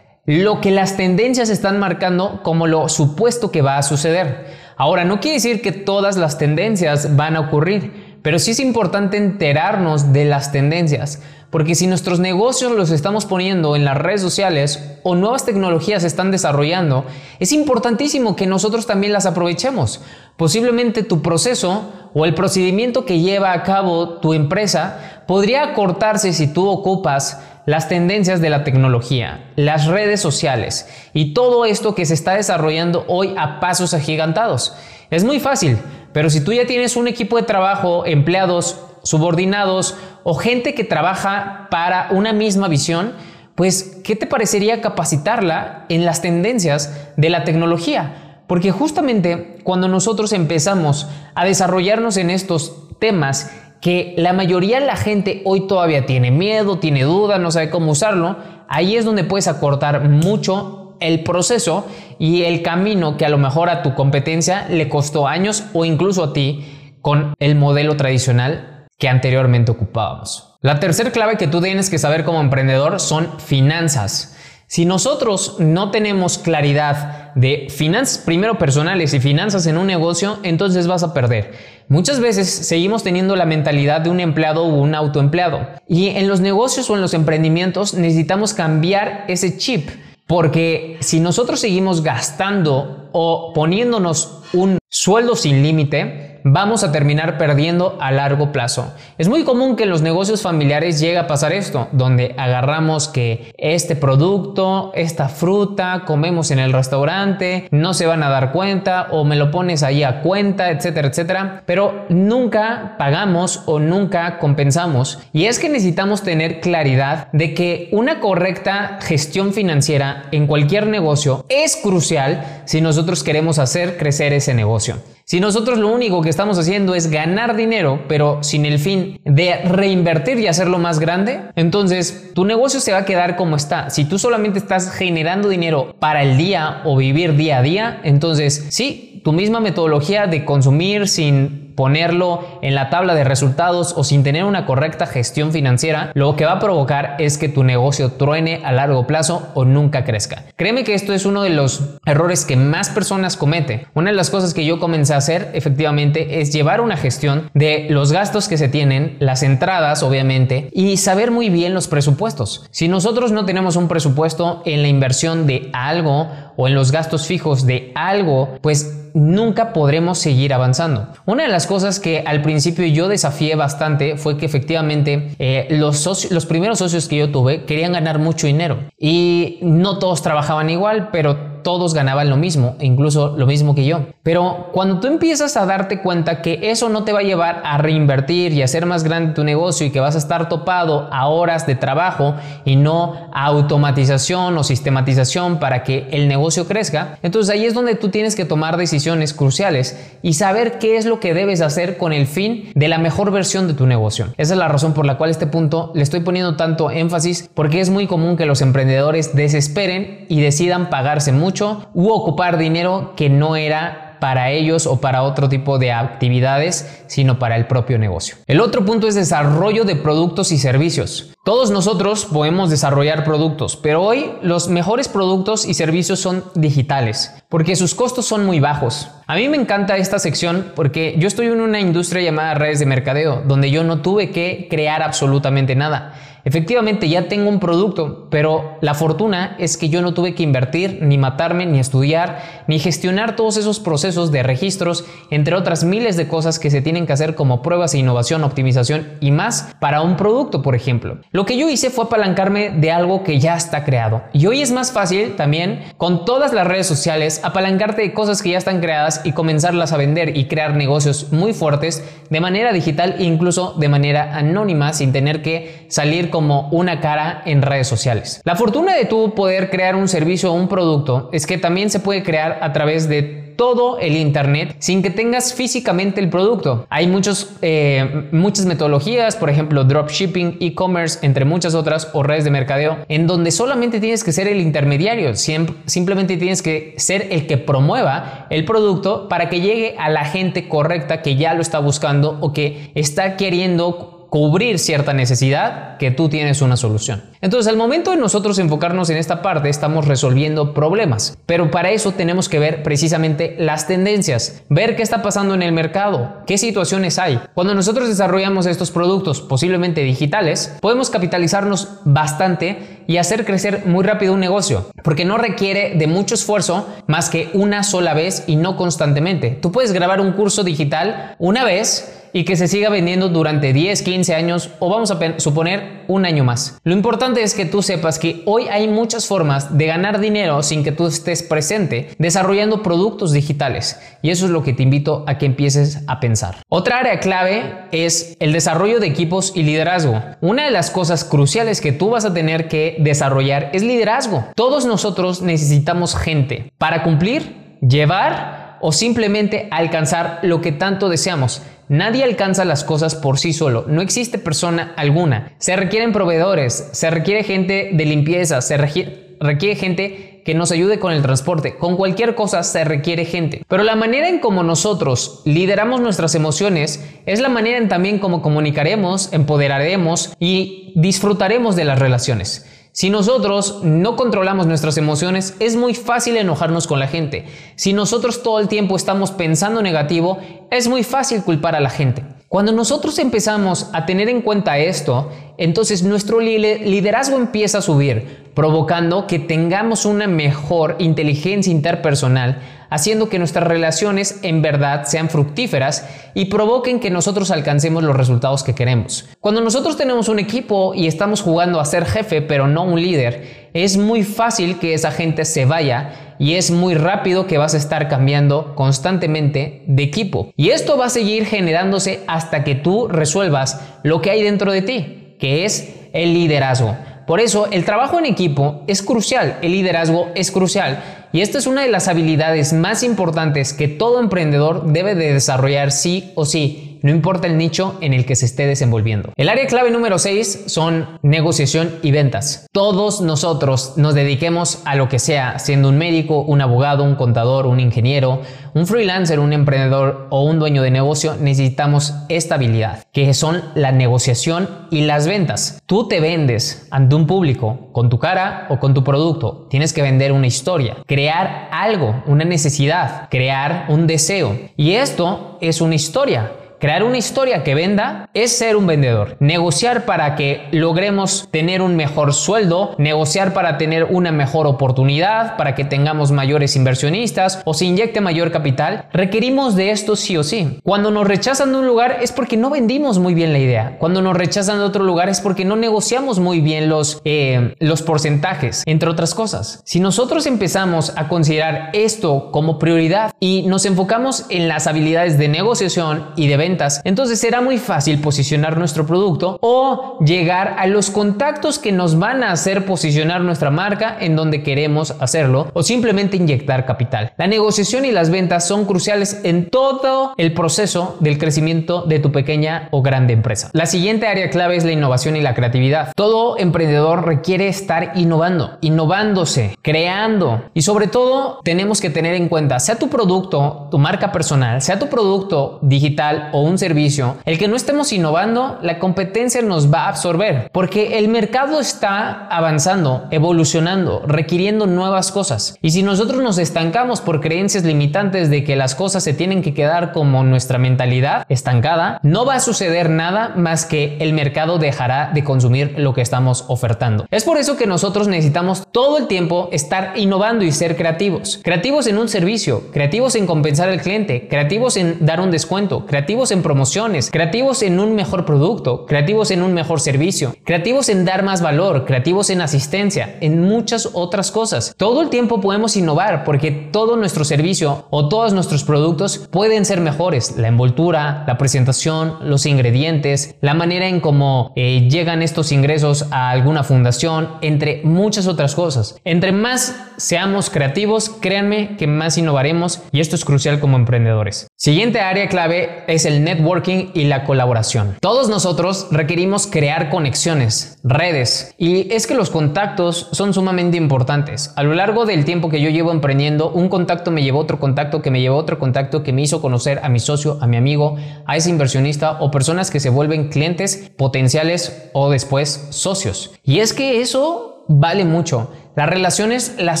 lo 0.26 0.60
que 0.60 0.70
las 0.70 0.96
tendencias 0.96 1.50
están 1.50 1.78
marcando 1.78 2.42
como 2.42 2.66
lo 2.66 2.88
supuesto 2.88 3.50
que 3.50 3.62
va 3.62 3.78
a 3.78 3.82
suceder. 3.82 4.46
Ahora, 4.76 5.04
no 5.04 5.20
quiere 5.20 5.36
decir 5.36 5.62
que 5.62 5.72
todas 5.72 6.16
las 6.16 6.36
tendencias 6.36 7.16
van 7.16 7.36
a 7.36 7.40
ocurrir, 7.40 8.05
pero 8.26 8.40
sí 8.40 8.50
es 8.50 8.58
importante 8.58 9.18
enterarnos 9.18 10.12
de 10.12 10.24
las 10.24 10.50
tendencias, 10.50 11.22
porque 11.50 11.76
si 11.76 11.86
nuestros 11.86 12.18
negocios 12.18 12.72
los 12.72 12.90
estamos 12.90 13.24
poniendo 13.24 13.76
en 13.76 13.84
las 13.84 13.96
redes 13.96 14.20
sociales 14.20 14.98
o 15.04 15.14
nuevas 15.14 15.44
tecnologías 15.44 16.02
están 16.02 16.32
desarrollando, 16.32 17.04
es 17.38 17.52
importantísimo 17.52 18.34
que 18.34 18.48
nosotros 18.48 18.84
también 18.84 19.12
las 19.12 19.26
aprovechemos. 19.26 20.00
Posiblemente 20.36 21.04
tu 21.04 21.22
proceso 21.22 21.84
o 22.14 22.24
el 22.24 22.34
procedimiento 22.34 23.04
que 23.04 23.20
lleva 23.20 23.52
a 23.52 23.62
cabo 23.62 24.14
tu 24.18 24.34
empresa 24.34 25.22
podría 25.28 25.62
acortarse 25.62 26.32
si 26.32 26.48
tú 26.48 26.66
ocupas 26.66 27.40
las 27.66 27.88
tendencias 27.88 28.40
de 28.40 28.48
la 28.48 28.64
tecnología, 28.64 29.50
las 29.56 29.86
redes 29.86 30.20
sociales 30.20 30.88
y 31.12 31.34
todo 31.34 31.64
esto 31.66 31.94
que 31.94 32.06
se 32.06 32.14
está 32.14 32.34
desarrollando 32.34 33.04
hoy 33.08 33.34
a 33.36 33.60
pasos 33.60 33.92
agigantados. 33.92 34.74
Es 35.10 35.24
muy 35.24 35.40
fácil, 35.40 35.78
pero 36.12 36.30
si 36.30 36.42
tú 36.42 36.52
ya 36.52 36.66
tienes 36.66 36.96
un 36.96 37.08
equipo 37.08 37.36
de 37.36 37.42
trabajo, 37.42 38.06
empleados, 38.06 38.80
subordinados 39.02 39.96
o 40.24 40.34
gente 40.34 40.74
que 40.74 40.84
trabaja 40.84 41.68
para 41.70 42.08
una 42.10 42.32
misma 42.32 42.68
visión, 42.68 43.12
pues, 43.54 44.00
¿qué 44.04 44.16
te 44.16 44.26
parecería 44.26 44.80
capacitarla 44.80 45.86
en 45.88 46.04
las 46.04 46.22
tendencias 46.22 47.08
de 47.16 47.30
la 47.30 47.44
tecnología? 47.44 48.42
Porque 48.46 48.70
justamente 48.70 49.58
cuando 49.64 49.88
nosotros 49.88 50.32
empezamos 50.32 51.08
a 51.34 51.44
desarrollarnos 51.44 52.16
en 52.16 52.30
estos 52.30 52.98
temas 52.98 53.50
que 53.80 54.14
la 54.16 54.32
mayoría 54.32 54.80
de 54.80 54.86
la 54.86 54.96
gente 54.96 55.42
hoy 55.44 55.66
todavía 55.66 56.06
tiene 56.06 56.30
miedo, 56.30 56.78
tiene 56.78 57.04
duda, 57.04 57.38
no 57.38 57.50
sabe 57.50 57.70
cómo 57.70 57.92
usarlo, 57.92 58.36
ahí 58.68 58.96
es 58.96 59.04
donde 59.04 59.24
puedes 59.24 59.48
acortar 59.48 60.08
mucho 60.08 60.96
el 61.00 61.22
proceso 61.22 61.86
y 62.18 62.42
el 62.44 62.62
camino 62.62 63.16
que 63.16 63.26
a 63.26 63.28
lo 63.28 63.38
mejor 63.38 63.68
a 63.68 63.82
tu 63.82 63.94
competencia 63.94 64.66
le 64.68 64.88
costó 64.88 65.28
años 65.28 65.64
o 65.74 65.84
incluso 65.84 66.24
a 66.24 66.32
ti 66.32 66.64
con 67.02 67.34
el 67.38 67.54
modelo 67.54 67.96
tradicional 67.96 68.86
que 68.98 69.08
anteriormente 69.08 69.70
ocupábamos. 69.72 70.56
La 70.62 70.80
tercera 70.80 71.10
clave 71.10 71.36
que 71.36 71.46
tú 71.46 71.60
tienes 71.60 71.90
que 71.90 71.98
saber 71.98 72.24
como 72.24 72.40
emprendedor 72.40 72.98
son 72.98 73.38
finanzas. 73.38 74.35
Si 74.68 74.84
nosotros 74.84 75.56
no 75.60 75.92
tenemos 75.92 76.38
claridad 76.38 77.32
de 77.34 77.68
finanzas, 77.70 78.18
primero 78.18 78.58
personales 78.58 79.14
y 79.14 79.20
finanzas 79.20 79.66
en 79.66 79.78
un 79.78 79.86
negocio, 79.86 80.38
entonces 80.42 80.88
vas 80.88 81.04
a 81.04 81.14
perder. 81.14 81.52
Muchas 81.88 82.18
veces 82.18 82.48
seguimos 82.50 83.04
teniendo 83.04 83.36
la 83.36 83.46
mentalidad 83.46 84.00
de 84.00 84.10
un 84.10 84.18
empleado 84.18 84.64
o 84.64 84.80
un 84.80 84.96
autoempleado. 84.96 85.68
Y 85.88 86.08
en 86.08 86.26
los 86.26 86.40
negocios 86.40 86.90
o 86.90 86.96
en 86.96 87.00
los 87.00 87.14
emprendimientos 87.14 87.94
necesitamos 87.94 88.54
cambiar 88.54 89.24
ese 89.28 89.56
chip. 89.56 89.88
Porque 90.26 90.96
si 90.98 91.20
nosotros 91.20 91.60
seguimos 91.60 92.02
gastando 92.02 93.08
o 93.12 93.52
poniéndonos 93.54 94.40
un 94.52 94.78
sueldo 94.88 95.36
sin 95.36 95.62
límite, 95.62 96.35
vamos 96.48 96.84
a 96.84 96.92
terminar 96.92 97.38
perdiendo 97.38 97.98
a 98.00 98.12
largo 98.12 98.52
plazo. 98.52 98.94
Es 99.18 99.28
muy 99.28 99.42
común 99.42 99.74
que 99.74 99.82
en 99.82 99.90
los 99.90 100.00
negocios 100.00 100.42
familiares 100.42 101.00
llegue 101.00 101.18
a 101.18 101.26
pasar 101.26 101.52
esto, 101.52 101.88
donde 101.90 102.36
agarramos 102.38 103.08
que 103.08 103.52
este 103.58 103.96
producto, 103.96 104.92
esta 104.94 105.28
fruta, 105.28 106.04
comemos 106.06 106.52
en 106.52 106.60
el 106.60 106.72
restaurante, 106.72 107.66
no 107.72 107.94
se 107.94 108.06
van 108.06 108.22
a 108.22 108.30
dar 108.30 108.52
cuenta 108.52 109.08
o 109.10 109.24
me 109.24 109.34
lo 109.34 109.50
pones 109.50 109.82
ahí 109.82 110.04
a 110.04 110.22
cuenta, 110.22 110.70
etcétera, 110.70 111.08
etcétera, 111.08 111.62
pero 111.66 112.04
nunca 112.10 112.94
pagamos 112.96 113.64
o 113.66 113.80
nunca 113.80 114.38
compensamos. 114.38 115.18
Y 115.32 115.46
es 115.46 115.58
que 115.58 115.68
necesitamos 115.68 116.22
tener 116.22 116.60
claridad 116.60 117.26
de 117.32 117.54
que 117.54 117.88
una 117.90 118.20
correcta 118.20 118.98
gestión 119.02 119.52
financiera 119.52 120.26
en 120.30 120.46
cualquier 120.46 120.86
negocio 120.86 121.44
es 121.48 121.74
crucial 121.74 122.62
si 122.66 122.80
nosotros 122.80 123.24
queremos 123.24 123.58
hacer 123.58 123.96
crecer 123.96 124.32
ese 124.32 124.54
negocio. 124.54 124.96
Si 125.28 125.40
nosotros 125.40 125.80
lo 125.80 125.88
único 125.88 126.22
que 126.22 126.30
estamos 126.30 126.56
haciendo 126.56 126.94
es 126.94 127.10
ganar 127.10 127.56
dinero, 127.56 128.04
pero 128.06 128.44
sin 128.44 128.64
el 128.64 128.78
fin 128.78 129.20
de 129.24 129.56
reinvertir 129.64 130.38
y 130.38 130.46
hacerlo 130.46 130.78
más 130.78 131.00
grande, 131.00 131.40
entonces 131.56 132.30
tu 132.32 132.44
negocio 132.44 132.78
se 132.78 132.92
va 132.92 132.98
a 132.98 133.04
quedar 133.04 133.34
como 133.34 133.56
está. 133.56 133.90
Si 133.90 134.04
tú 134.04 134.20
solamente 134.20 134.60
estás 134.60 134.92
generando 134.92 135.48
dinero 135.48 135.96
para 135.98 136.22
el 136.22 136.36
día 136.36 136.80
o 136.84 136.96
vivir 136.96 137.34
día 137.34 137.58
a 137.58 137.62
día, 137.62 138.00
entonces 138.04 138.66
sí, 138.68 139.20
tu 139.24 139.32
misma 139.32 139.58
metodología 139.58 140.28
de 140.28 140.44
consumir 140.44 141.08
sin 141.08 141.65
ponerlo 141.76 142.44
en 142.62 142.74
la 142.74 142.90
tabla 142.90 143.14
de 143.14 143.24
resultados 143.24 143.94
o 143.96 144.02
sin 144.02 144.22
tener 144.22 144.44
una 144.44 144.66
correcta 144.66 145.06
gestión 145.06 145.52
financiera, 145.52 146.10
lo 146.14 146.34
que 146.34 146.44
va 146.44 146.52
a 146.52 146.58
provocar 146.58 147.16
es 147.18 147.38
que 147.38 147.48
tu 147.48 147.62
negocio 147.62 148.12
truene 148.12 148.62
a 148.64 148.72
largo 148.72 149.06
plazo 149.06 149.48
o 149.54 149.64
nunca 149.64 150.04
crezca. 150.04 150.44
Créeme 150.56 150.84
que 150.84 150.94
esto 150.94 151.12
es 151.12 151.26
uno 151.26 151.42
de 151.42 151.50
los 151.50 151.98
errores 152.06 152.44
que 152.44 152.56
más 152.56 152.88
personas 152.90 153.36
cometen. 153.36 153.86
Una 153.94 154.10
de 154.10 154.16
las 154.16 154.30
cosas 154.30 154.54
que 154.54 154.64
yo 154.64 154.80
comencé 154.80 155.14
a 155.14 155.18
hacer 155.18 155.50
efectivamente 155.54 156.40
es 156.40 156.52
llevar 156.52 156.80
una 156.80 156.96
gestión 156.96 157.50
de 157.54 157.86
los 157.90 158.12
gastos 158.12 158.48
que 158.48 158.58
se 158.58 158.68
tienen, 158.68 159.16
las 159.20 159.42
entradas 159.42 160.02
obviamente, 160.02 160.70
y 160.72 160.96
saber 160.96 161.30
muy 161.30 161.50
bien 161.50 161.74
los 161.74 161.88
presupuestos. 161.88 162.66
Si 162.70 162.88
nosotros 162.88 163.32
no 163.32 163.44
tenemos 163.44 163.76
un 163.76 163.88
presupuesto 163.88 164.62
en 164.64 164.82
la 164.82 164.88
inversión 164.88 165.46
de 165.46 165.70
algo 165.72 166.28
o 166.56 166.68
en 166.68 166.74
los 166.74 166.92
gastos 166.92 167.26
fijos 167.26 167.66
de 167.66 167.92
algo, 167.94 168.58
pues 168.60 169.06
nunca 169.16 169.72
podremos 169.72 170.18
seguir 170.18 170.52
avanzando. 170.52 171.08
Una 171.24 171.44
de 171.44 171.48
las 171.48 171.66
cosas 171.66 171.98
que 172.00 172.22
al 172.26 172.42
principio 172.42 172.84
yo 172.86 173.08
desafié 173.08 173.56
bastante 173.56 174.18
fue 174.18 174.36
que 174.36 174.44
efectivamente 174.44 175.34
eh, 175.38 175.66
los, 175.70 176.30
los 176.30 176.46
primeros 176.46 176.78
socios 176.78 177.08
que 177.08 177.16
yo 177.16 177.30
tuve 177.30 177.64
querían 177.64 177.92
ganar 177.92 178.18
mucho 178.18 178.46
dinero 178.46 178.78
y 178.98 179.58
no 179.62 179.98
todos 179.98 180.20
trabajaban 180.20 180.68
igual, 180.68 181.08
pero 181.12 181.45
todos 181.66 181.94
ganaban 181.94 182.30
lo 182.30 182.36
mismo, 182.36 182.76
incluso 182.78 183.34
lo 183.36 183.44
mismo 183.44 183.74
que 183.74 183.84
yo. 183.84 184.06
Pero 184.22 184.68
cuando 184.72 185.00
tú 185.00 185.08
empiezas 185.08 185.56
a 185.56 185.66
darte 185.66 186.00
cuenta 186.00 186.40
que 186.40 186.70
eso 186.70 186.88
no 186.88 187.02
te 187.02 187.12
va 187.12 187.18
a 187.18 187.22
llevar 187.24 187.60
a 187.64 187.76
reinvertir 187.76 188.52
y 188.52 188.62
a 188.62 188.66
hacer 188.66 188.86
más 188.86 189.02
grande 189.02 189.34
tu 189.34 189.42
negocio 189.42 189.84
y 189.84 189.90
que 189.90 189.98
vas 189.98 190.14
a 190.14 190.18
estar 190.18 190.48
topado 190.48 191.08
a 191.10 191.26
horas 191.26 191.66
de 191.66 191.74
trabajo 191.74 192.36
y 192.64 192.76
no 192.76 193.30
a 193.32 193.46
automatización 193.46 194.56
o 194.56 194.62
sistematización 194.62 195.58
para 195.58 195.82
que 195.82 196.06
el 196.12 196.28
negocio 196.28 196.68
crezca, 196.68 197.18
entonces 197.24 197.52
ahí 197.52 197.64
es 197.64 197.74
donde 197.74 197.96
tú 197.96 198.10
tienes 198.10 198.36
que 198.36 198.44
tomar 198.44 198.76
decisiones 198.76 199.34
cruciales 199.34 199.98
y 200.22 200.34
saber 200.34 200.78
qué 200.78 200.96
es 200.98 201.04
lo 201.04 201.18
que 201.18 201.34
debes 201.34 201.62
hacer 201.62 201.96
con 201.96 202.12
el 202.12 202.28
fin 202.28 202.70
de 202.76 202.86
la 202.86 202.98
mejor 202.98 203.32
versión 203.32 203.66
de 203.66 203.74
tu 203.74 203.86
negocio. 203.86 204.26
Esa 204.36 204.54
es 204.54 204.58
la 204.58 204.68
razón 204.68 204.94
por 204.94 205.04
la 205.04 205.18
cual 205.18 205.30
este 205.30 205.48
punto 205.48 205.90
le 205.96 206.04
estoy 206.04 206.20
poniendo 206.20 206.54
tanto 206.54 206.92
énfasis 206.92 207.50
porque 207.54 207.80
es 207.80 207.90
muy 207.90 208.06
común 208.06 208.36
que 208.36 208.46
los 208.46 208.62
emprendedores 208.62 209.34
desesperen 209.34 210.26
y 210.28 210.40
decidan 210.40 210.90
pagarse 210.90 211.32
mucho 211.32 211.55
u 211.94 212.10
ocupar 212.10 212.58
dinero 212.58 213.14
que 213.16 213.28
no 213.28 213.56
era 213.56 214.06
para 214.20 214.50
ellos 214.50 214.86
o 214.86 215.00
para 215.00 215.22
otro 215.22 215.48
tipo 215.48 215.78
de 215.78 215.92
actividades, 215.92 217.04
sino 217.06 217.38
para 217.38 217.56
el 217.56 217.66
propio 217.66 217.98
negocio. 217.98 218.36
El 218.46 218.60
otro 218.60 218.84
punto 218.84 219.08
es 219.08 219.14
desarrollo 219.14 219.84
de 219.84 219.96
productos 219.96 220.52
y 220.52 220.58
servicios. 220.58 221.32
Todos 221.44 221.70
nosotros 221.70 222.24
podemos 222.24 222.70
desarrollar 222.70 223.24
productos, 223.24 223.76
pero 223.76 224.02
hoy 224.02 224.32
los 224.42 224.68
mejores 224.68 225.08
productos 225.08 225.64
y 225.64 225.74
servicios 225.74 226.18
son 226.18 226.44
digitales, 226.54 227.32
porque 227.48 227.76
sus 227.76 227.94
costos 227.94 228.26
son 228.26 228.44
muy 228.44 228.58
bajos. 228.58 229.10
A 229.28 229.36
mí 229.36 229.48
me 229.48 229.56
encanta 229.56 229.96
esta 229.96 230.18
sección 230.18 230.72
porque 230.74 231.14
yo 231.18 231.28
estoy 231.28 231.46
en 231.46 231.60
una 231.60 231.78
industria 231.78 232.22
llamada 232.22 232.54
redes 232.54 232.80
de 232.80 232.86
mercadeo, 232.86 233.42
donde 233.46 233.70
yo 233.70 233.84
no 233.84 234.00
tuve 234.00 234.30
que 234.30 234.66
crear 234.68 235.02
absolutamente 235.02 235.76
nada. 235.76 236.14
Efectivamente, 236.46 237.08
ya 237.08 237.26
tengo 237.26 237.48
un 237.48 237.58
producto, 237.58 238.28
pero 238.30 238.78
la 238.80 238.94
fortuna 238.94 239.56
es 239.58 239.76
que 239.76 239.88
yo 239.88 240.00
no 240.00 240.14
tuve 240.14 240.36
que 240.36 240.44
invertir, 240.44 241.00
ni 241.02 241.18
matarme, 241.18 241.66
ni 241.66 241.80
estudiar, 241.80 242.64
ni 242.68 242.78
gestionar 242.78 243.34
todos 243.34 243.56
esos 243.56 243.80
procesos 243.80 244.30
de 244.30 244.44
registros, 244.44 245.04
entre 245.32 245.56
otras 245.56 245.82
miles 245.82 246.16
de 246.16 246.28
cosas 246.28 246.60
que 246.60 246.70
se 246.70 246.82
tienen 246.82 247.04
que 247.04 247.12
hacer 247.12 247.34
como 247.34 247.62
pruebas 247.62 247.94
e 247.94 247.98
innovación, 247.98 248.44
optimización 248.44 249.08
y 249.20 249.32
más 249.32 249.74
para 249.80 250.02
un 250.02 250.16
producto, 250.16 250.62
por 250.62 250.76
ejemplo. 250.76 251.18
Lo 251.32 251.46
que 251.46 251.58
yo 251.58 251.68
hice 251.68 251.90
fue 251.90 252.04
apalancarme 252.04 252.70
de 252.70 252.92
algo 252.92 253.24
que 253.24 253.40
ya 253.40 253.56
está 253.56 253.82
creado. 253.82 254.22
Y 254.32 254.46
hoy 254.46 254.62
es 254.62 254.70
más 254.70 254.92
fácil 254.92 255.34
también, 255.34 255.80
con 255.96 256.24
todas 256.24 256.52
las 256.52 256.68
redes 256.68 256.86
sociales, 256.86 257.40
apalancarte 257.42 258.02
de 258.02 258.14
cosas 258.14 258.40
que 258.40 258.50
ya 258.50 258.58
están 258.58 258.80
creadas 258.80 259.20
y 259.24 259.32
comenzarlas 259.32 259.92
a 259.92 259.96
vender 259.96 260.36
y 260.36 260.44
crear 260.44 260.76
negocios 260.76 261.32
muy 261.32 261.54
fuertes 261.54 262.04
de 262.30 262.40
manera 262.40 262.72
digital 262.72 263.16
e 263.18 263.24
incluso 263.24 263.74
de 263.80 263.88
manera 263.88 264.36
anónima 264.36 264.92
sin 264.92 265.12
tener 265.12 265.42
que 265.42 265.86
salir 265.88 266.30
como 266.36 266.68
una 266.68 267.00
cara 267.00 267.40
en 267.46 267.62
redes 267.62 267.88
sociales. 267.88 268.42
La 268.44 268.56
fortuna 268.56 268.94
de 268.94 269.06
tú 269.06 269.32
poder 269.34 269.70
crear 269.70 269.96
un 269.96 270.06
servicio 270.06 270.52
o 270.52 270.54
un 270.54 270.68
producto 270.68 271.30
es 271.32 271.46
que 271.46 271.56
también 271.56 271.88
se 271.88 271.98
puede 271.98 272.22
crear 272.22 272.58
a 272.60 272.74
través 272.74 273.08
de 273.08 273.54
todo 273.56 273.98
el 273.98 274.18
Internet 274.18 274.76
sin 274.78 275.02
que 275.02 275.08
tengas 275.08 275.54
físicamente 275.54 276.20
el 276.20 276.28
producto. 276.28 276.86
Hay 276.90 277.06
muchos, 277.06 277.52
eh, 277.62 278.28
muchas 278.32 278.66
metodologías, 278.66 279.34
por 279.34 279.48
ejemplo, 279.48 279.84
dropshipping, 279.84 280.58
e-commerce, 280.60 281.20
entre 281.22 281.46
muchas 281.46 281.74
otras, 281.74 282.10
o 282.12 282.22
redes 282.22 282.44
de 282.44 282.50
mercadeo, 282.50 282.98
en 283.08 283.26
donde 283.26 283.50
solamente 283.50 283.98
tienes 283.98 284.22
que 284.22 284.32
ser 284.32 284.46
el 284.46 284.60
intermediario, 284.60 285.34
simplemente 285.36 286.36
tienes 286.36 286.60
que 286.60 286.92
ser 286.98 287.28
el 287.30 287.46
que 287.46 287.56
promueva 287.56 288.46
el 288.50 288.66
producto 288.66 289.26
para 289.30 289.48
que 289.48 289.62
llegue 289.62 289.96
a 289.98 290.10
la 290.10 290.26
gente 290.26 290.68
correcta 290.68 291.22
que 291.22 291.36
ya 291.36 291.54
lo 291.54 291.62
está 291.62 291.78
buscando 291.78 292.36
o 292.42 292.52
que 292.52 292.90
está 292.94 293.38
queriendo 293.38 294.15
cubrir 294.30 294.78
cierta 294.78 295.12
necesidad 295.12 295.96
que 295.98 296.10
tú 296.10 296.28
tienes 296.28 296.62
una 296.62 296.76
solución. 296.76 297.22
Entonces, 297.40 297.70
al 297.70 297.76
momento 297.76 298.10
de 298.10 298.16
nosotros 298.16 298.58
enfocarnos 298.58 299.10
en 299.10 299.16
esta 299.16 299.42
parte, 299.42 299.68
estamos 299.68 300.06
resolviendo 300.06 300.74
problemas, 300.74 301.38
pero 301.46 301.70
para 301.70 301.90
eso 301.90 302.12
tenemos 302.12 302.48
que 302.48 302.58
ver 302.58 302.82
precisamente 302.82 303.56
las 303.58 303.86
tendencias, 303.86 304.62
ver 304.68 304.96
qué 304.96 305.02
está 305.02 305.22
pasando 305.22 305.54
en 305.54 305.62
el 305.62 305.72
mercado, 305.72 306.42
qué 306.46 306.58
situaciones 306.58 307.18
hay. 307.18 307.40
Cuando 307.54 307.74
nosotros 307.74 308.08
desarrollamos 308.08 308.66
estos 308.66 308.90
productos, 308.90 309.40
posiblemente 309.40 310.02
digitales, 310.02 310.76
podemos 310.80 311.10
capitalizarnos 311.10 312.00
bastante 312.04 313.04
y 313.06 313.18
hacer 313.18 313.44
crecer 313.44 313.84
muy 313.86 314.04
rápido 314.04 314.32
un 314.32 314.40
negocio, 314.40 314.90
porque 315.02 315.24
no 315.24 315.38
requiere 315.38 315.94
de 315.96 316.06
mucho 316.06 316.34
esfuerzo 316.34 316.88
más 317.06 317.30
que 317.30 317.50
una 317.52 317.84
sola 317.84 318.14
vez 318.14 318.44
y 318.46 318.56
no 318.56 318.76
constantemente. 318.76 319.50
Tú 319.50 319.72
puedes 319.72 319.92
grabar 319.92 320.20
un 320.20 320.32
curso 320.32 320.64
digital 320.64 321.36
una 321.38 321.64
vez 321.64 322.15
y 322.32 322.44
que 322.44 322.56
se 322.56 322.68
siga 322.68 322.90
vendiendo 322.90 323.28
durante 323.28 323.72
10, 323.72 324.02
15 324.02 324.34
años 324.34 324.70
o 324.78 324.88
vamos 324.88 325.10
a 325.10 325.38
suponer 325.38 326.04
un 326.08 326.24
año 326.24 326.44
más. 326.44 326.78
Lo 326.84 326.92
importante 326.92 327.42
es 327.42 327.54
que 327.54 327.64
tú 327.64 327.82
sepas 327.82 328.18
que 328.18 328.42
hoy 328.46 328.68
hay 328.68 328.88
muchas 328.88 329.26
formas 329.26 329.76
de 329.76 329.86
ganar 329.86 330.20
dinero 330.20 330.62
sin 330.62 330.84
que 330.84 330.92
tú 330.92 331.06
estés 331.06 331.42
presente 331.42 332.10
desarrollando 332.18 332.82
productos 332.82 333.32
digitales 333.32 334.00
y 334.22 334.30
eso 334.30 334.46
es 334.46 334.50
lo 334.50 334.62
que 334.62 334.72
te 334.72 334.82
invito 334.82 335.24
a 335.26 335.38
que 335.38 335.46
empieces 335.46 336.02
a 336.06 336.20
pensar. 336.20 336.56
Otra 336.68 336.98
área 336.98 337.20
clave 337.20 337.86
es 337.92 338.36
el 338.40 338.52
desarrollo 338.52 339.00
de 339.00 339.06
equipos 339.06 339.52
y 339.54 339.62
liderazgo. 339.62 340.22
Una 340.40 340.64
de 340.64 340.70
las 340.70 340.90
cosas 340.90 341.24
cruciales 341.24 341.80
que 341.80 341.92
tú 341.92 342.10
vas 342.10 342.24
a 342.24 342.34
tener 342.34 342.68
que 342.68 342.96
desarrollar 343.00 343.70
es 343.72 343.82
liderazgo. 343.82 344.44
Todos 344.54 344.86
nosotros 344.86 345.42
necesitamos 345.42 346.16
gente 346.16 346.72
para 346.78 347.02
cumplir, 347.02 347.78
llevar 347.80 348.78
o 348.80 348.92
simplemente 348.92 349.68
alcanzar 349.70 350.40
lo 350.42 350.60
que 350.60 350.72
tanto 350.72 351.08
deseamos. 351.08 351.62
Nadie 351.88 352.24
alcanza 352.24 352.64
las 352.64 352.82
cosas 352.82 353.14
por 353.14 353.38
sí 353.38 353.52
solo, 353.52 353.84
no 353.86 354.00
existe 354.00 354.38
persona 354.38 354.92
alguna. 354.96 355.52
Se 355.58 355.76
requieren 355.76 356.12
proveedores, 356.12 356.88
se 356.92 357.10
requiere 357.10 357.44
gente 357.44 357.90
de 357.92 358.04
limpieza, 358.04 358.60
se 358.60 358.76
requiere, 358.76 359.76
gente 359.76 360.42
que 360.44 360.54
nos 360.54 360.72
ayude 360.72 360.98
con 360.98 361.12
el 361.12 361.22
transporte. 361.22 361.76
Con 361.76 361.96
cualquier 361.96 362.34
cosa 362.34 362.62
se 362.64 362.84
requiere 362.84 363.24
gente. 363.24 363.64
Pero 363.68 363.84
la 363.84 363.94
manera 363.94 364.28
en 364.28 364.40
como 364.40 364.62
nosotros 364.64 365.42
lideramos 365.44 366.00
nuestras 366.00 366.34
emociones 366.34 367.04
es 367.24 367.40
la 367.40 367.48
manera 367.48 367.78
en 367.78 367.88
también 367.88 368.18
como 368.18 368.42
comunicaremos, 368.42 369.32
empoderaremos 369.32 370.32
y 370.40 370.92
disfrutaremos 370.96 371.76
de 371.76 371.84
las 371.84 371.98
relaciones. 371.98 372.66
Si 372.96 373.10
nosotros 373.10 373.80
no 373.82 374.16
controlamos 374.16 374.66
nuestras 374.66 374.96
emociones, 374.96 375.54
es 375.60 375.76
muy 375.76 375.92
fácil 375.92 376.38
enojarnos 376.38 376.86
con 376.86 376.98
la 376.98 377.06
gente. 377.06 377.44
Si 377.74 377.92
nosotros 377.92 378.42
todo 378.42 378.58
el 378.58 378.68
tiempo 378.68 378.96
estamos 378.96 379.32
pensando 379.32 379.82
negativo, 379.82 380.38
es 380.70 380.88
muy 380.88 381.02
fácil 381.02 381.42
culpar 381.42 381.76
a 381.76 381.80
la 381.80 381.90
gente. 381.90 382.24
Cuando 382.48 382.72
nosotros 382.72 383.18
empezamos 383.18 383.90
a 383.92 384.06
tener 384.06 384.30
en 384.30 384.40
cuenta 384.40 384.78
esto, 384.78 385.30
entonces 385.58 386.04
nuestro 386.04 386.40
liderazgo 386.40 387.36
empieza 387.36 387.78
a 387.78 387.82
subir, 387.82 388.46
provocando 388.54 389.26
que 389.26 389.40
tengamos 389.40 390.06
una 390.06 390.26
mejor 390.26 390.96
inteligencia 390.98 391.70
interpersonal 391.70 392.62
haciendo 392.90 393.28
que 393.28 393.38
nuestras 393.38 393.66
relaciones 393.66 394.40
en 394.42 394.62
verdad 394.62 395.04
sean 395.04 395.28
fructíferas 395.28 396.06
y 396.34 396.46
provoquen 396.46 397.00
que 397.00 397.10
nosotros 397.10 397.50
alcancemos 397.50 398.02
los 398.02 398.16
resultados 398.16 398.62
que 398.62 398.74
queremos. 398.74 399.28
Cuando 399.40 399.60
nosotros 399.60 399.96
tenemos 399.96 400.28
un 400.28 400.38
equipo 400.38 400.94
y 400.94 401.06
estamos 401.06 401.42
jugando 401.42 401.80
a 401.80 401.84
ser 401.84 402.04
jefe 402.04 402.42
pero 402.42 402.66
no 402.66 402.84
un 402.84 403.00
líder, 403.00 403.70
es 403.74 403.96
muy 403.96 404.22
fácil 404.22 404.78
que 404.78 404.94
esa 404.94 405.10
gente 405.10 405.44
se 405.44 405.64
vaya 405.64 406.36
y 406.38 406.54
es 406.54 406.70
muy 406.70 406.94
rápido 406.94 407.46
que 407.46 407.58
vas 407.58 407.74
a 407.74 407.78
estar 407.78 408.08
cambiando 408.08 408.74
constantemente 408.74 409.82
de 409.86 410.02
equipo. 410.02 410.52
Y 410.56 410.70
esto 410.70 410.98
va 410.98 411.06
a 411.06 411.10
seguir 411.10 411.46
generándose 411.46 412.20
hasta 412.26 412.64
que 412.64 412.74
tú 412.74 413.08
resuelvas 413.08 413.80
lo 414.02 414.20
que 414.20 414.30
hay 414.30 414.42
dentro 414.42 414.72
de 414.72 414.82
ti, 414.82 415.36
que 415.38 415.64
es 415.64 415.94
el 416.12 416.34
liderazgo. 416.34 416.96
Por 417.26 417.40
eso 417.40 417.66
el 417.72 417.84
trabajo 417.84 418.18
en 418.18 418.26
equipo 418.26 418.82
es 418.86 419.02
crucial, 419.02 419.58
el 419.60 419.72
liderazgo 419.72 420.28
es 420.36 420.52
crucial 420.52 421.25
y 421.36 421.42
esta 421.42 421.58
es 421.58 421.66
una 421.66 421.82
de 421.82 421.90
las 421.90 422.08
habilidades 422.08 422.72
más 422.72 423.02
importantes 423.02 423.74
que 423.74 423.88
todo 423.88 424.20
emprendedor 424.20 424.86
debe 424.86 425.14
de 425.14 425.34
desarrollar 425.34 425.92
sí 425.92 426.32
o 426.34 426.46
sí 426.46 426.95
no 427.06 427.12
importa 427.12 427.46
el 427.46 427.56
nicho 427.56 427.98
en 428.00 428.14
el 428.14 428.26
que 428.26 428.34
se 428.34 428.46
esté 428.46 428.66
desenvolviendo. 428.66 429.32
El 429.36 429.48
área 429.48 429.64
clave 429.68 429.92
número 429.92 430.18
6 430.18 430.64
son 430.66 431.20
negociación 431.22 432.00
y 432.02 432.10
ventas. 432.10 432.66
Todos 432.72 433.20
nosotros 433.20 433.92
nos 433.96 434.14
dediquemos 434.14 434.82
a 434.84 434.96
lo 434.96 435.08
que 435.08 435.20
sea, 435.20 435.60
siendo 435.60 435.88
un 435.88 435.98
médico, 435.98 436.40
un 436.40 436.60
abogado, 436.62 437.04
un 437.04 437.14
contador, 437.14 437.66
un 437.66 437.78
ingeniero, 437.78 438.42
un 438.74 438.88
freelancer, 438.88 439.38
un 439.38 439.52
emprendedor 439.52 440.26
o 440.30 440.42
un 440.42 440.58
dueño 440.58 440.82
de 440.82 440.90
negocio, 440.90 441.36
necesitamos 441.40 442.12
esta 442.28 442.56
habilidad, 442.56 443.04
que 443.12 443.32
son 443.34 443.62
la 443.76 443.92
negociación 443.92 444.68
y 444.90 445.02
las 445.02 445.28
ventas. 445.28 445.80
Tú 445.86 446.08
te 446.08 446.18
vendes 446.18 446.88
ante 446.90 447.14
un 447.14 447.28
público 447.28 447.88
con 447.92 448.10
tu 448.10 448.18
cara 448.18 448.66
o 448.68 448.80
con 448.80 448.94
tu 448.94 449.04
producto. 449.04 449.68
Tienes 449.70 449.92
que 449.92 450.02
vender 450.02 450.32
una 450.32 450.48
historia, 450.48 450.96
crear 451.06 451.68
algo, 451.70 452.24
una 452.26 452.44
necesidad, 452.44 453.28
crear 453.30 453.86
un 453.90 454.08
deseo. 454.08 454.58
Y 454.76 454.94
esto 454.94 455.56
es 455.60 455.80
una 455.80 455.94
historia. 455.94 456.50
Crear 456.78 457.04
una 457.04 457.16
historia 457.16 457.64
que 457.64 457.74
venda 457.74 458.28
es 458.34 458.58
ser 458.58 458.76
un 458.76 458.86
vendedor. 458.86 459.36
Negociar 459.40 460.04
para 460.04 460.36
que 460.36 460.68
logremos 460.72 461.48
tener 461.50 461.80
un 461.80 461.96
mejor 461.96 462.34
sueldo, 462.34 462.94
negociar 462.98 463.54
para 463.54 463.78
tener 463.78 464.04
una 464.04 464.30
mejor 464.30 464.66
oportunidad, 464.66 465.56
para 465.56 465.74
que 465.74 465.86
tengamos 465.86 466.32
mayores 466.32 466.76
inversionistas 466.76 467.62
o 467.64 467.72
se 467.72 467.86
inyecte 467.86 468.20
mayor 468.20 468.52
capital, 468.52 469.08
requerimos 469.12 469.74
de 469.74 469.90
esto 469.90 470.16
sí 470.16 470.36
o 470.36 470.44
sí. 470.44 470.80
Cuando 470.82 471.10
nos 471.10 471.26
rechazan 471.26 471.72
de 471.72 471.78
un 471.78 471.86
lugar 471.86 472.18
es 472.20 472.32
porque 472.32 472.58
no 472.58 472.68
vendimos 472.68 473.18
muy 473.18 473.32
bien 473.32 473.54
la 473.54 473.58
idea. 473.58 473.96
Cuando 473.98 474.20
nos 474.20 474.36
rechazan 474.36 474.76
de 474.76 474.84
otro 474.84 475.02
lugar 475.02 475.30
es 475.30 475.40
porque 475.40 475.64
no 475.64 475.76
negociamos 475.76 476.40
muy 476.40 476.60
bien 476.60 476.90
los, 476.90 477.22
eh, 477.24 477.74
los 477.78 478.02
porcentajes, 478.02 478.82
entre 478.84 479.08
otras 479.08 479.34
cosas. 479.34 479.80
Si 479.86 479.98
nosotros 479.98 480.44
empezamos 480.44 481.14
a 481.16 481.28
considerar 481.28 481.88
esto 481.94 482.50
como 482.52 482.78
prioridad 482.78 483.32
y 483.40 483.62
nos 483.62 483.86
enfocamos 483.86 484.44
en 484.50 484.68
las 484.68 484.86
habilidades 484.86 485.38
de 485.38 485.48
negociación 485.48 486.32
y 486.36 486.48
de 486.48 486.65
entonces 487.04 487.40
será 487.40 487.60
muy 487.60 487.78
fácil 487.78 488.20
posicionar 488.20 488.76
nuestro 488.76 489.06
producto 489.06 489.58
o 489.60 490.18
llegar 490.24 490.76
a 490.78 490.86
los 490.86 491.10
contactos 491.10 491.78
que 491.78 491.92
nos 491.92 492.18
van 492.18 492.42
a 492.42 492.52
hacer 492.52 492.84
posicionar 492.84 493.40
nuestra 493.40 493.70
marca 493.70 494.16
en 494.20 494.36
donde 494.36 494.62
queremos 494.62 495.14
hacerlo 495.20 495.70
o 495.72 495.82
simplemente 495.82 496.36
inyectar 496.36 496.86
capital. 496.86 497.32
La 497.36 497.46
negociación 497.46 498.04
y 498.04 498.10
las 498.10 498.30
ventas 498.30 498.66
son 498.66 498.84
cruciales 498.84 499.40
en 499.44 499.70
todo 499.70 500.34
el 500.36 500.52
proceso 500.54 501.16
del 501.20 501.38
crecimiento 501.38 502.02
de 502.02 502.18
tu 502.18 502.32
pequeña 502.32 502.88
o 502.90 503.02
grande 503.02 503.32
empresa. 503.32 503.70
La 503.72 503.86
siguiente 503.86 504.26
área 504.26 504.50
clave 504.50 504.76
es 504.76 504.84
la 504.84 504.92
innovación 504.92 505.36
y 505.36 505.42
la 505.42 505.54
creatividad. 505.54 506.12
Todo 506.14 506.58
emprendedor 506.58 507.24
requiere 507.24 507.68
estar 507.68 508.12
innovando, 508.16 508.78
innovándose, 508.80 509.76
creando 509.82 510.64
y 510.74 510.82
sobre 510.82 511.06
todo 511.06 511.60
tenemos 511.64 512.00
que 512.00 512.10
tener 512.10 512.34
en 512.34 512.48
cuenta, 512.48 512.78
sea 512.80 512.96
tu 512.96 513.08
producto, 513.08 513.88
tu 513.90 513.98
marca 513.98 514.32
personal, 514.32 514.82
sea 514.82 514.98
tu 514.98 515.08
producto 515.08 515.78
digital 515.82 516.50
o 516.56 516.62
un 516.62 516.78
servicio, 516.78 517.36
el 517.44 517.58
que 517.58 517.68
no 517.68 517.76
estemos 517.76 518.14
innovando, 518.14 518.78
la 518.80 518.98
competencia 518.98 519.60
nos 519.60 519.92
va 519.92 520.04
a 520.04 520.08
absorber, 520.08 520.70
porque 520.72 521.18
el 521.18 521.28
mercado 521.28 521.80
está 521.80 522.46
avanzando, 522.46 523.26
evolucionando, 523.30 524.22
requiriendo 524.26 524.86
nuevas 524.86 525.32
cosas. 525.32 525.76
Y 525.82 525.90
si 525.90 526.02
nosotros 526.02 526.42
nos 526.42 526.56
estancamos 526.56 527.20
por 527.20 527.42
creencias 527.42 527.84
limitantes 527.84 528.48
de 528.48 528.64
que 528.64 528.74
las 528.74 528.94
cosas 528.94 529.22
se 529.22 529.34
tienen 529.34 529.60
que 529.60 529.74
quedar 529.74 530.12
como 530.12 530.44
nuestra 530.44 530.78
mentalidad 530.78 531.44
estancada, 531.50 532.20
no 532.22 532.46
va 532.46 532.54
a 532.54 532.60
suceder 532.60 533.10
nada 533.10 533.52
más 533.54 533.84
que 533.84 534.16
el 534.20 534.32
mercado 534.32 534.78
dejará 534.78 535.32
de 535.34 535.44
consumir 535.44 535.96
lo 535.98 536.14
que 536.14 536.22
estamos 536.22 536.64
ofertando. 536.68 537.26
Es 537.30 537.44
por 537.44 537.58
eso 537.58 537.76
que 537.76 537.86
nosotros 537.86 538.28
necesitamos 538.28 538.84
todo 538.92 539.18
el 539.18 539.26
tiempo 539.26 539.68
estar 539.72 540.14
innovando 540.16 540.64
y 540.64 540.72
ser 540.72 540.96
creativos. 540.96 541.60
Creativos 541.62 542.06
en 542.06 542.16
un 542.16 542.30
servicio, 542.30 542.90
creativos 542.92 543.34
en 543.34 543.46
compensar 543.46 543.90
al 543.90 544.00
cliente, 544.00 544.48
creativos 544.48 544.96
en 544.96 545.18
dar 545.20 545.42
un 545.42 545.50
descuento, 545.50 546.06
creativos 546.06 546.45
en 546.50 546.62
promociones, 546.62 547.30
creativos 547.30 547.82
en 547.82 548.00
un 548.00 548.14
mejor 548.14 548.44
producto, 548.44 549.06
creativos 549.06 549.50
en 549.50 549.62
un 549.62 549.74
mejor 549.74 550.00
servicio, 550.00 550.54
creativos 550.64 551.08
en 551.08 551.24
dar 551.24 551.42
más 551.42 551.62
valor, 551.62 552.04
creativos 552.04 552.50
en 552.50 552.60
asistencia, 552.60 553.36
en 553.40 553.62
muchas 553.62 554.10
otras 554.12 554.50
cosas. 554.50 554.94
Todo 554.96 555.22
el 555.22 555.30
tiempo 555.30 555.60
podemos 555.60 555.96
innovar 555.96 556.44
porque 556.44 556.70
todo 556.70 557.16
nuestro 557.16 557.44
servicio 557.44 558.06
o 558.10 558.28
todos 558.28 558.52
nuestros 558.52 558.84
productos 558.84 559.48
pueden 559.50 559.84
ser 559.84 560.00
mejores. 560.00 560.56
La 560.56 560.68
envoltura, 560.68 561.44
la 561.46 561.58
presentación, 561.58 562.36
los 562.42 562.66
ingredientes, 562.66 563.56
la 563.60 563.74
manera 563.74 564.08
en 564.08 564.20
cómo 564.20 564.72
eh, 564.76 565.08
llegan 565.10 565.42
estos 565.42 565.72
ingresos 565.72 566.26
a 566.30 566.50
alguna 566.50 566.84
fundación, 566.84 567.50
entre 567.60 568.02
muchas 568.04 568.46
otras 568.46 568.74
cosas. 568.74 569.16
Entre 569.24 569.52
más 569.52 569.94
seamos 570.16 570.70
creativos, 570.70 571.30
créanme 571.40 571.96
que 571.96 572.06
más 572.06 572.38
innovaremos 572.38 573.02
y 573.12 573.20
esto 573.20 573.36
es 573.36 573.44
crucial 573.44 573.80
como 573.80 573.96
emprendedores. 573.96 574.68
Siguiente 574.76 575.20
área 575.20 575.48
clave 575.48 576.04
es 576.06 576.24
el 576.24 576.35
networking 576.44 577.10
y 577.14 577.24
la 577.24 577.44
colaboración. 577.44 578.16
Todos 578.20 578.48
nosotros 578.48 579.08
requerimos 579.10 579.66
crear 579.66 580.10
conexiones, 580.10 580.98
redes, 581.04 581.74
y 581.78 582.12
es 582.12 582.26
que 582.26 582.34
los 582.34 582.50
contactos 582.50 583.28
son 583.32 583.54
sumamente 583.54 583.96
importantes. 583.96 584.72
A 584.76 584.82
lo 584.82 584.94
largo 584.94 585.26
del 585.26 585.44
tiempo 585.44 585.68
que 585.68 585.80
yo 585.80 585.90
llevo 585.90 586.12
emprendiendo, 586.12 586.70
un 586.70 586.88
contacto 586.88 587.30
me 587.30 587.42
llevó 587.42 587.60
otro 587.60 587.78
contacto, 587.78 588.22
que 588.22 588.30
me 588.30 588.40
llevó 588.40 588.56
otro 588.56 588.78
contacto, 588.78 589.22
que 589.22 589.32
me 589.32 589.42
hizo 589.42 589.60
conocer 589.60 590.00
a 590.02 590.08
mi 590.08 590.18
socio, 590.18 590.58
a 590.60 590.66
mi 590.66 590.76
amigo, 590.76 591.16
a 591.46 591.56
ese 591.56 591.70
inversionista 591.70 592.38
o 592.40 592.50
personas 592.50 592.90
que 592.90 593.00
se 593.00 593.10
vuelven 593.10 593.48
clientes 593.48 594.10
potenciales 594.16 595.10
o 595.12 595.30
después 595.30 595.88
socios. 595.90 596.52
Y 596.64 596.80
es 596.80 596.92
que 596.92 597.20
eso 597.20 597.84
vale 597.88 598.24
mucho. 598.24 598.70
Las 598.96 599.10
relaciones 599.10 599.74
las 599.78 600.00